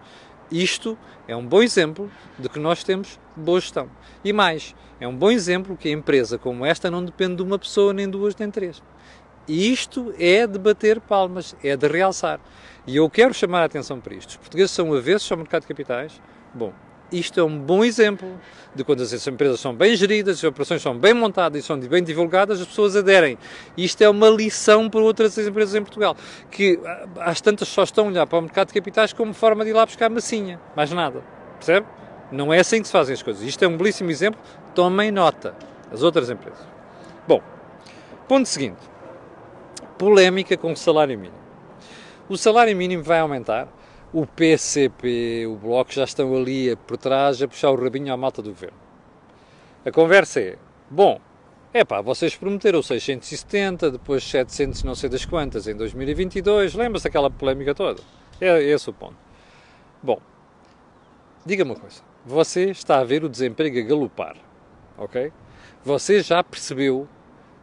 Isto 0.49 0.97
é 1.27 1.35
um 1.35 1.45
bom 1.45 1.61
exemplo 1.61 2.09
de 2.39 2.47
que 2.47 2.57
nós 2.57 2.85
temos 2.85 3.19
boa 3.35 3.59
gestão. 3.59 3.89
E 4.23 4.31
mais, 4.31 4.73
é 4.97 5.05
um 5.05 5.13
bom 5.13 5.29
exemplo 5.29 5.75
que 5.75 5.89
a 5.89 5.91
empresa 5.91 6.37
como 6.37 6.65
esta 6.65 6.89
não 6.89 7.03
depende 7.03 7.35
de 7.35 7.43
uma 7.43 7.59
pessoa, 7.59 7.91
nem 7.91 8.09
duas, 8.09 8.33
nem 8.37 8.49
três. 8.49 8.81
E 9.47 9.71
isto 9.71 10.13
é 10.19 10.45
de 10.45 10.59
bater 10.59 10.99
palmas, 10.99 11.55
é 11.63 11.75
de 11.77 11.87
realçar. 11.87 12.39
E 12.85 12.97
eu 12.97 13.09
quero 13.09 13.33
chamar 13.33 13.61
a 13.61 13.65
atenção 13.65 13.99
para 13.99 14.13
isto. 14.13 14.29
Os 14.29 14.37
portugueses 14.37 14.71
são 14.71 14.93
avessos 14.93 15.31
ao 15.31 15.37
mercado 15.37 15.61
de 15.61 15.67
capitais. 15.67 16.21
Bom, 16.53 16.73
isto 17.11 17.39
é 17.39 17.43
um 17.43 17.57
bom 17.57 17.83
exemplo 17.83 18.27
de 18.75 18.83
quando 18.83 19.01
as 19.01 19.27
empresas 19.27 19.61
são 19.61 19.73
bem 19.73 19.95
geridas, 19.95 20.37
as 20.37 20.43
operações 20.43 20.81
são 20.81 20.97
bem 20.97 21.13
montadas 21.13 21.63
e 21.63 21.65
são 21.65 21.79
bem 21.79 22.03
divulgadas, 22.03 22.59
as 22.59 22.67
pessoas 22.67 22.97
aderem. 22.97 23.37
Isto 23.77 24.01
é 24.03 24.09
uma 24.09 24.27
lição 24.27 24.89
para 24.89 24.99
outras 24.99 25.37
empresas 25.37 25.75
em 25.75 25.81
Portugal, 25.81 26.17
que 26.51 26.77
às 27.19 27.39
tantas 27.39 27.69
só 27.69 27.83
estão 27.83 28.05
a 28.05 28.07
olhar 28.09 28.27
para 28.27 28.39
o 28.39 28.41
mercado 28.41 28.67
de 28.67 28.73
capitais 28.73 29.13
como 29.13 29.33
forma 29.33 29.63
de 29.63 29.69
ir 29.69 29.73
lá 29.73 29.85
buscar 29.85 30.09
massinha, 30.09 30.59
mais 30.75 30.91
nada. 30.91 31.23
Percebe? 31.55 31.87
Não 32.29 32.53
é 32.53 32.59
assim 32.59 32.81
que 32.81 32.87
se 32.87 32.91
fazem 32.91 33.13
as 33.13 33.23
coisas. 33.23 33.41
Isto 33.43 33.63
é 33.63 33.67
um 33.69 33.77
belíssimo 33.77 34.11
exemplo. 34.11 34.39
Tomem 34.75 35.09
nota. 35.09 35.55
As 35.89 36.03
outras 36.03 36.29
empresas. 36.29 36.59
Bom, 37.25 37.41
ponto 38.27 38.45
seguinte 38.45 38.96
polémica 39.97 40.55
com 40.57 40.71
o 40.71 40.77
salário 40.77 41.17
mínimo. 41.17 41.37
O 42.29 42.37
salário 42.37 42.75
mínimo 42.75 43.03
vai 43.03 43.19
aumentar. 43.19 43.67
O 44.13 44.25
PCP, 44.25 45.45
o 45.47 45.55
Bloco 45.55 45.91
já 45.91 46.03
estão 46.03 46.35
ali 46.35 46.75
por 46.87 46.97
trás 46.97 47.41
a 47.41 47.47
puxar 47.47 47.71
o 47.71 47.75
rabinho 47.75 48.13
à 48.13 48.17
malta 48.17 48.41
do 48.41 48.49
governo. 48.49 48.77
A 49.85 49.91
conversa 49.91 50.39
é: 50.39 50.57
bom, 50.89 51.19
é 51.73 51.83
pá, 51.83 52.01
vocês 52.01 52.35
prometeram 52.35 52.81
670, 52.81 53.91
depois 53.91 54.23
700 54.23 54.83
não 54.83 54.95
sei 54.95 55.09
das 55.09 55.25
quantas 55.25 55.67
em 55.67 55.75
2022. 55.75 56.73
Lembra-se 56.73 57.03
daquela 57.03 57.29
polémica 57.29 57.75
toda? 57.75 58.01
É 58.39 58.61
esse 58.63 58.89
o 58.89 58.93
ponto. 58.93 59.17
Bom, 60.01 60.21
diga-me 61.45 61.71
uma 61.71 61.79
coisa: 61.79 62.01
você 62.25 62.69
está 62.69 62.99
a 62.99 63.03
ver 63.03 63.23
o 63.23 63.29
desemprego 63.29 63.79
a 63.79 63.81
galopar, 63.81 64.37
ok? 64.97 65.31
Você 65.83 66.21
já 66.21 66.43
percebeu 66.43 67.07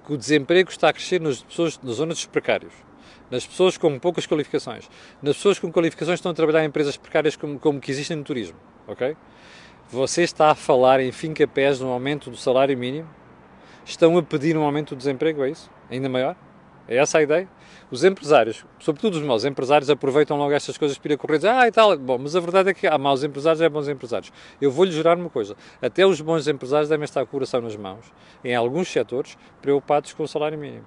que 0.04 0.12
o 0.12 0.16
desemprego 0.16 0.70
está 0.70 0.88
a 0.88 0.92
crescer 0.92 1.20
nas 1.20 1.42
pessoas 1.42 1.80
nas 1.82 1.96
zonas 1.96 2.16
dos 2.16 2.26
precários, 2.26 2.72
nas 3.30 3.46
pessoas 3.46 3.76
com 3.76 3.98
poucas 3.98 4.26
qualificações, 4.26 4.88
nas 5.22 5.36
pessoas 5.36 5.58
com 5.58 5.72
qualificações 5.72 6.16
que 6.16 6.20
estão 6.20 6.32
a 6.32 6.34
trabalhar 6.34 6.62
em 6.62 6.68
empresas 6.68 6.96
precárias 6.96 7.36
como, 7.36 7.58
como 7.58 7.80
que 7.80 7.90
existem 7.90 8.16
no 8.16 8.24
turismo, 8.24 8.58
ok? 8.86 9.16
Você 9.90 10.22
está 10.22 10.50
a 10.50 10.54
falar 10.54 11.00
em 11.00 11.12
fim 11.12 11.32
capés 11.32 11.78
de 11.78 11.84
um 11.84 11.88
aumento 11.88 12.30
do 12.30 12.36
salário 12.36 12.76
mínimo? 12.76 13.08
Estão 13.84 14.16
a 14.16 14.22
pedir 14.22 14.56
um 14.56 14.62
aumento 14.62 14.94
do 14.94 14.98
desemprego, 14.98 15.44
é 15.44 15.50
isso? 15.50 15.70
Ainda 15.90 16.08
maior? 16.08 16.36
É 16.86 16.96
essa 16.96 17.18
a 17.18 17.22
ideia? 17.22 17.48
Os 17.90 18.04
empresários, 18.04 18.64
sobretudo 18.78 19.14
os 19.14 19.22
maus 19.22 19.44
empresários, 19.44 19.88
aproveitam 19.88 20.36
logo 20.36 20.52
estas 20.52 20.76
coisas 20.76 20.98
para 20.98 21.12
ir 21.12 21.14
a 21.14 21.18
correr 21.18 21.36
e 21.36 21.38
dizer, 21.38 21.48
ah, 21.48 21.68
e 21.68 21.72
tal. 21.72 21.96
Bom, 21.96 22.18
mas 22.18 22.34
a 22.34 22.40
verdade 22.40 22.70
é 22.70 22.74
que 22.74 22.86
há 22.86 22.98
maus 22.98 23.22
empresários 23.22 23.60
e 23.60 23.64
há 23.64 23.68
bons 23.70 23.88
empresários. 23.88 24.32
Eu 24.60 24.70
vou-lhe 24.70 24.92
jurar 24.92 25.16
uma 25.16 25.30
coisa: 25.30 25.56
até 25.80 26.06
os 26.06 26.20
bons 26.20 26.46
empresários 26.48 26.88
devem 26.88 27.04
estar 27.04 27.20
com 27.20 27.26
o 27.26 27.30
coração 27.30 27.60
nas 27.60 27.76
mãos, 27.76 28.12
em 28.42 28.54
alguns 28.54 28.88
setores, 28.88 29.38
preocupados 29.62 30.12
com 30.12 30.22
o 30.22 30.28
salário 30.28 30.58
mínimo. 30.58 30.86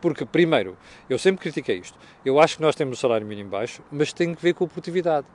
Porque, 0.00 0.24
primeiro, 0.24 0.76
eu 1.08 1.18
sempre 1.18 1.42
critiquei 1.42 1.78
isto. 1.78 1.98
Eu 2.24 2.38
acho 2.38 2.56
que 2.56 2.62
nós 2.62 2.74
temos 2.74 2.98
o 2.98 3.00
salário 3.00 3.26
mínimo 3.26 3.50
baixo, 3.50 3.82
mas 3.90 4.12
tem 4.12 4.34
que 4.34 4.42
ver 4.42 4.52
com 4.52 4.64
a 4.64 4.68
produtividade. 4.68 5.26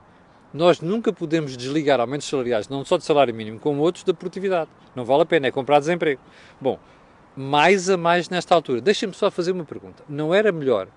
Nós 0.54 0.82
nunca 0.82 1.12
podemos 1.14 1.56
desligar 1.56 2.00
aumentos 2.00 2.28
salariais, 2.28 2.68
não 2.68 2.84
só 2.86 2.98
de 2.98 3.06
salário 3.06 3.34
mínimo, 3.34 3.60
como 3.60 3.82
outros 3.82 4.04
da 4.04 4.14
produtividade. 4.14 4.70
Não 4.96 5.06
vale 5.06 5.24
a 5.24 5.26
pena, 5.26 5.48
é 5.48 5.52
comprar 5.52 5.80
desemprego. 5.80 6.22
Bom, 6.60 6.78
mais 7.36 7.90
a 7.90 7.98
mais 7.98 8.30
nesta 8.30 8.54
altura. 8.54 8.82
Deixem-me 8.82 9.14
só 9.14 9.32
fazer 9.32 9.52
uma 9.52 9.66
pergunta. 9.66 10.04
Não 10.08 10.34
era 10.34 10.52
melhor 10.52 10.88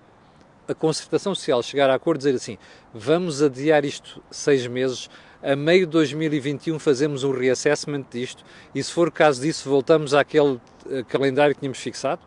a 0.67 0.73
concertação 0.73 1.35
social 1.35 1.61
chegar 1.61 1.89
a 1.89 1.95
acordo 1.95 2.17
e 2.17 2.25
dizer 2.25 2.35
assim: 2.35 2.57
vamos 2.93 3.41
adiar 3.41 3.85
isto 3.85 4.21
seis 4.29 4.65
meses, 4.67 5.09
a 5.41 5.55
meio 5.55 5.85
de 5.85 5.91
2021 5.91 6.79
fazemos 6.79 7.23
um 7.23 7.31
reassessment 7.31 8.05
disto 8.11 8.43
e, 8.73 8.81
se 8.81 8.91
for 8.91 9.07
o 9.07 9.11
caso 9.11 9.41
disso, 9.41 9.69
voltamos 9.69 10.13
àquele 10.13 10.53
uh, 10.53 11.05
calendário 11.07 11.53
que 11.53 11.61
tínhamos 11.61 11.77
fixado? 11.77 12.21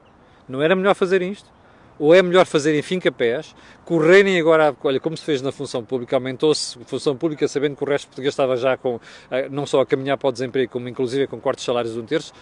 Não 0.49 0.63
era 0.63 0.75
melhor 0.75 0.95
fazer 0.95 1.21
isto? 1.21 1.51
Ou 1.99 2.15
é 2.15 2.23
melhor 2.23 2.47
fazerem 2.47 2.81
fim 2.81 3.01
capés, 3.01 3.57
correrem 3.85 4.39
agora, 4.39 4.75
olha, 4.85 5.01
como 5.01 5.17
se 5.17 5.25
fez 5.25 5.43
na 5.43 5.51
função 5.51 5.85
pública, 5.85 6.15
aumentou-se 6.15 6.79
a 6.81 6.85
função 6.85 7.17
pública 7.17 7.49
sabendo 7.49 7.75
que 7.75 7.83
o 7.83 7.87
resto 7.89 8.07
português 8.07 8.33
estava 8.33 8.57
já 8.57 8.77
com, 8.77 9.01
eh, 9.33 9.49
não 9.49 9.67
só 9.67 9.81
a 9.81 9.87
caminhar 9.87 10.17
para 10.17 10.29
o 10.29 10.33
desemprego, 10.33 10.71
como 10.71 10.89
inclusive 10.89 11.27
com 11.27 11.41
cortes 11.41 11.65
de 11.65 11.67
salários 11.67 11.95
de 11.95 11.99
um 11.99 12.07
terço, 12.07 12.33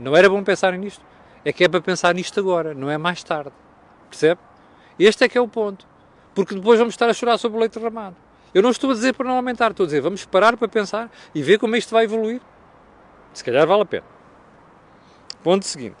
não 0.00 0.16
era 0.16 0.30
bom 0.30 0.42
pensarem 0.42 0.80
nisto? 0.80 1.04
É 1.44 1.52
que 1.52 1.64
é 1.64 1.68
para 1.68 1.80
pensar 1.80 2.14
nisto 2.14 2.38
agora, 2.38 2.74
não 2.74 2.90
é 2.90 2.96
mais 2.96 3.22
tarde. 3.22 3.52
Percebe? 4.08 4.40
Este 4.98 5.24
é 5.24 5.28
que 5.28 5.36
é 5.36 5.40
o 5.40 5.48
ponto. 5.48 5.86
Porque 6.34 6.54
depois 6.54 6.78
vamos 6.78 6.94
estar 6.94 7.08
a 7.08 7.14
chorar 7.14 7.38
sobre 7.38 7.58
o 7.58 7.60
leite 7.60 7.78
derramado. 7.78 8.16
Eu 8.54 8.62
não 8.62 8.70
estou 8.70 8.90
a 8.90 8.94
dizer 8.94 9.14
para 9.14 9.26
não 9.26 9.36
aumentar, 9.36 9.70
estou 9.70 9.84
a 9.84 9.86
dizer 9.86 10.00
vamos 10.00 10.24
parar 10.24 10.56
para 10.56 10.68
pensar 10.68 11.10
e 11.34 11.42
ver 11.42 11.58
como 11.58 11.74
isto 11.74 11.90
vai 11.90 12.04
evoluir. 12.04 12.40
Se 13.32 13.42
calhar 13.42 13.66
vale 13.66 13.82
a 13.82 13.86
pena. 13.86 14.06
Ponto 15.42 15.66
seguinte. 15.66 15.96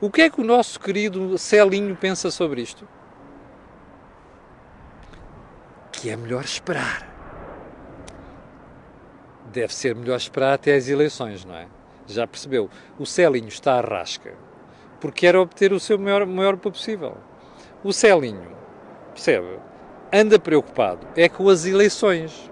O 0.00 0.10
que 0.10 0.22
é 0.22 0.30
que 0.30 0.40
o 0.40 0.44
nosso 0.44 0.78
querido 0.78 1.36
Celinho 1.36 1.96
pensa 1.96 2.30
sobre 2.30 2.62
isto? 2.62 2.86
Que 5.90 6.10
é 6.10 6.16
melhor 6.16 6.44
esperar. 6.44 7.14
Deve 9.46 9.74
ser 9.74 9.94
melhor 9.94 10.16
esperar 10.16 10.54
até 10.54 10.74
as 10.74 10.88
eleições, 10.88 11.44
não 11.44 11.54
é? 11.54 11.66
Já 12.06 12.26
percebeu? 12.26 12.70
O 12.98 13.06
Celinho 13.06 13.48
está 13.48 13.74
à 13.74 13.80
rasca 13.80 14.46
porque 15.00 15.20
quer 15.20 15.36
obter 15.36 15.72
o 15.72 15.80
seu 15.80 15.98
maior, 15.98 16.26
maior 16.26 16.56
possível. 16.56 17.16
O 17.84 17.92
Celinho, 17.92 18.56
percebe? 19.12 19.58
Anda 20.12 20.38
preocupado 20.38 21.06
é 21.16 21.28
com 21.28 21.48
as 21.48 21.64
eleições. 21.64 22.50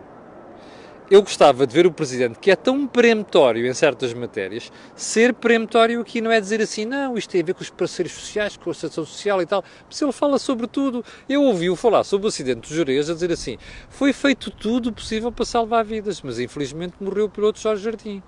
Eu 1.10 1.20
gostava 1.20 1.66
de 1.66 1.74
ver 1.74 1.86
o 1.86 1.92
Presidente, 1.92 2.38
que 2.38 2.50
é 2.50 2.56
tão 2.56 2.86
peremptório 2.86 3.66
em 3.66 3.74
certas 3.74 4.14
matérias, 4.14 4.72
ser 4.96 5.34
peremptório 5.34 6.00
aqui 6.00 6.20
não 6.20 6.32
é 6.32 6.40
dizer 6.40 6.62
assim, 6.62 6.86
não, 6.86 7.18
isto 7.18 7.28
tem 7.28 7.42
a 7.42 7.44
ver 7.44 7.54
com 7.54 7.60
os 7.60 7.68
parceiros 7.68 8.12
sociais, 8.12 8.56
com 8.56 8.70
a 8.70 8.74
situação 8.74 9.04
social 9.04 9.42
e 9.42 9.46
tal. 9.46 9.62
Se 9.90 10.02
ele 10.02 10.12
fala 10.12 10.38
sobre 10.38 10.66
tudo, 10.66 11.04
eu 11.28 11.42
ouvi-o 11.42 11.76
falar 11.76 12.04
sobre 12.04 12.26
o 12.26 12.28
acidente 12.28 12.68
do 12.68 12.74
Jerez 12.74 13.10
a 13.10 13.14
dizer 13.14 13.30
assim, 13.30 13.58
foi 13.90 14.14
feito 14.14 14.50
tudo 14.50 14.92
possível 14.92 15.30
para 15.30 15.44
salvar 15.44 15.84
vidas, 15.84 16.22
mas 16.22 16.38
infelizmente 16.38 16.94
morreu 16.98 17.26
o 17.26 17.30
piloto 17.30 17.60
Jorge 17.60 17.84
Jardim. 17.84 18.22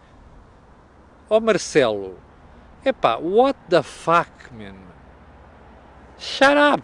Ó 1.29 1.39
oh, 1.39 1.41
Marcelo, 1.41 2.19
epá, 2.85 3.17
what 3.17 3.59
the 3.69 3.83
fuck, 3.83 4.31
man? 4.53 4.77
Shut 6.19 6.57
up! 6.57 6.83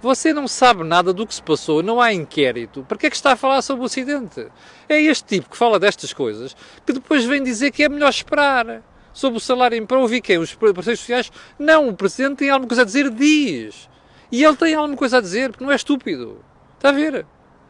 Você 0.00 0.32
não 0.32 0.46
sabe 0.46 0.84
nada 0.84 1.12
do 1.12 1.26
que 1.26 1.34
se 1.34 1.42
passou, 1.42 1.82
não 1.82 2.00
há 2.00 2.12
inquérito. 2.12 2.84
Para 2.84 2.96
que 2.96 3.06
é 3.06 3.10
que 3.10 3.16
está 3.16 3.32
a 3.32 3.36
falar 3.36 3.60
sobre 3.60 3.82
o 3.82 3.86
acidente? 3.86 4.46
É 4.88 5.00
este 5.00 5.24
tipo 5.24 5.50
que 5.50 5.56
fala 5.56 5.78
destas 5.78 6.12
coisas 6.12 6.56
que 6.86 6.92
depois 6.92 7.24
vem 7.24 7.42
dizer 7.42 7.70
que 7.70 7.82
é 7.82 7.88
melhor 7.88 8.08
esperar 8.08 8.82
sobre 9.12 9.38
o 9.38 9.40
salário 9.40 9.86
para 9.86 9.98
ouvir 9.98 10.20
quem? 10.20 10.38
Os 10.38 10.54
parceiros 10.54 11.00
sociais? 11.00 11.32
Não, 11.58 11.88
o 11.88 11.96
Presidente 11.96 12.36
tem 12.36 12.50
alguma 12.50 12.68
coisa 12.68 12.82
a 12.82 12.84
dizer, 12.84 13.10
diz. 13.10 13.88
E 14.30 14.44
ele 14.44 14.56
tem 14.56 14.74
alguma 14.74 14.96
coisa 14.96 15.18
a 15.18 15.20
dizer, 15.20 15.50
porque 15.50 15.64
não 15.64 15.72
é 15.72 15.76
estúpido. 15.76 16.44
Está 16.76 16.90
a 16.90 16.92
ver? 16.92 17.26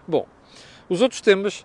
Bom, 0.06 0.26
os 0.88 1.00
outros 1.00 1.20
temas, 1.20 1.64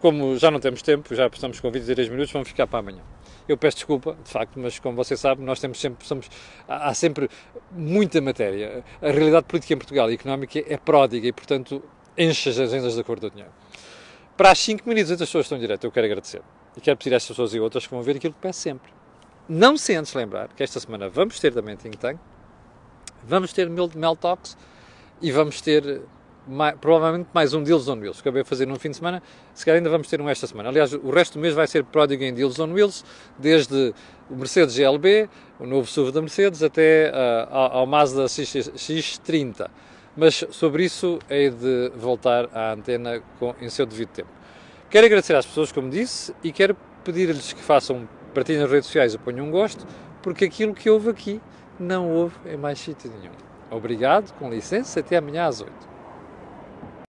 como 0.00 0.36
já 0.36 0.50
não 0.50 0.60
temos 0.60 0.82
tempo, 0.82 1.14
já 1.14 1.26
estamos 1.26 1.60
com 1.60 1.70
23 1.70 2.08
minutos, 2.08 2.32
vamos 2.32 2.48
ficar 2.48 2.66
para 2.66 2.78
amanhã. 2.78 3.02
Eu 3.48 3.56
peço 3.56 3.78
desculpa, 3.78 4.16
de 4.22 4.30
facto, 4.30 4.58
mas 4.58 4.78
como 4.78 4.96
você 4.96 5.16
sabe, 5.16 5.42
nós 5.42 5.60
temos 5.60 5.80
sempre, 5.80 6.06
somos, 6.06 6.30
há 6.68 6.94
sempre 6.94 7.28
muita 7.70 8.20
matéria. 8.20 8.84
A 9.00 9.10
realidade 9.10 9.46
política 9.46 9.74
em 9.74 9.76
Portugal 9.76 10.10
e 10.10 10.14
económica 10.14 10.62
é 10.66 10.76
pródiga 10.76 11.26
e, 11.26 11.32
portanto, 11.32 11.82
enche 12.16 12.50
as 12.50 12.58
agendas 12.58 12.96
da 12.96 13.02
cor 13.02 13.18
do 13.18 13.30
dinheiro. 13.30 13.52
Para 14.36 14.52
as 14.52 14.58
5.200 14.58 15.18
pessoas 15.18 15.28
que 15.28 15.38
estão 15.40 15.58
em 15.58 15.60
direto, 15.60 15.84
eu 15.84 15.92
quero 15.92 16.06
agradecer. 16.06 16.42
E 16.76 16.80
quero 16.80 16.96
pedir 16.96 17.12
a 17.12 17.16
estas 17.16 17.28
pessoas 17.28 17.54
e 17.54 17.60
outras 17.60 17.86
que 17.86 17.92
vão 17.92 18.02
ver 18.02 18.16
aquilo 18.16 18.32
que 18.32 18.40
peço 18.40 18.60
sempre. 18.60 18.90
Não 19.48 19.76
se 19.76 19.94
antes 19.94 20.14
lembrar 20.14 20.48
que 20.54 20.62
esta 20.62 20.80
semana 20.80 21.08
vamos 21.08 21.38
ter 21.38 21.52
também 21.52 21.76
Think 21.76 21.98
Tank, 21.98 22.18
vamos 23.24 23.52
ter 23.52 23.68
Mel 23.68 24.16
Talks 24.16 24.56
e 25.20 25.30
vamos 25.30 25.60
ter 25.60 26.02
mais, 26.46 26.76
provavelmente 26.78 27.28
mais 27.32 27.54
um 27.54 27.62
Deals 27.62 27.88
on 27.88 27.96
Wheels. 27.96 28.20
Acabei 28.20 28.42
de 28.42 28.48
fazer 28.48 28.66
num 28.66 28.76
fim 28.76 28.90
de 28.90 28.96
semana, 28.96 29.22
se 29.54 29.64
calhar 29.64 29.78
ainda 29.78 29.90
vamos 29.90 30.08
ter 30.08 30.20
um 30.20 30.28
esta 30.28 30.46
semana. 30.46 30.68
Aliás, 30.68 30.92
o 30.92 31.10
resto 31.10 31.34
do 31.34 31.40
mês 31.40 31.54
vai 31.54 31.66
ser 31.66 31.84
pródigo 31.84 32.22
em 32.22 32.32
Deals 32.32 32.58
on 32.58 32.72
Wheels, 32.72 33.04
desde 33.38 33.94
o 34.30 34.36
Mercedes 34.36 34.76
GLB, 34.76 35.28
o 35.58 35.66
novo 35.66 35.86
SUV 35.86 36.12
da 36.12 36.20
Mercedes, 36.20 36.62
até 36.62 37.10
uh, 37.10 37.54
ao 37.54 37.86
Mazda 37.86 38.28
X, 38.28 38.70
X30. 38.74 39.68
Mas 40.16 40.44
sobre 40.50 40.84
isso 40.84 41.18
hei 41.30 41.50
de 41.50 41.90
voltar 41.96 42.48
à 42.52 42.72
antena 42.72 43.22
com, 43.38 43.54
em 43.60 43.68
seu 43.68 43.86
devido 43.86 44.10
tempo. 44.10 44.28
Quero 44.90 45.06
agradecer 45.06 45.34
às 45.34 45.46
pessoas, 45.46 45.72
como 45.72 45.88
disse, 45.88 46.34
e 46.44 46.52
quero 46.52 46.76
pedir-lhes 47.02 47.52
que 47.52 47.62
façam 47.62 48.06
partilha 48.34 48.60
nas 48.60 48.70
redes 48.70 48.86
sociais 48.86 49.14
e 49.14 49.18
ponham 49.18 49.46
um 49.46 49.50
gosto, 49.50 49.86
porque 50.22 50.44
aquilo 50.44 50.74
que 50.74 50.90
houve 50.90 51.10
aqui 51.10 51.40
não 51.78 52.10
houve 52.10 52.34
em 52.46 52.56
mais 52.56 52.78
sítio 52.78 53.10
nenhum. 53.10 53.32
Obrigado, 53.70 54.32
com 54.34 54.50
licença, 54.50 55.00
até 55.00 55.16
amanhã 55.16 55.46
às 55.46 55.62
8. 55.62 55.91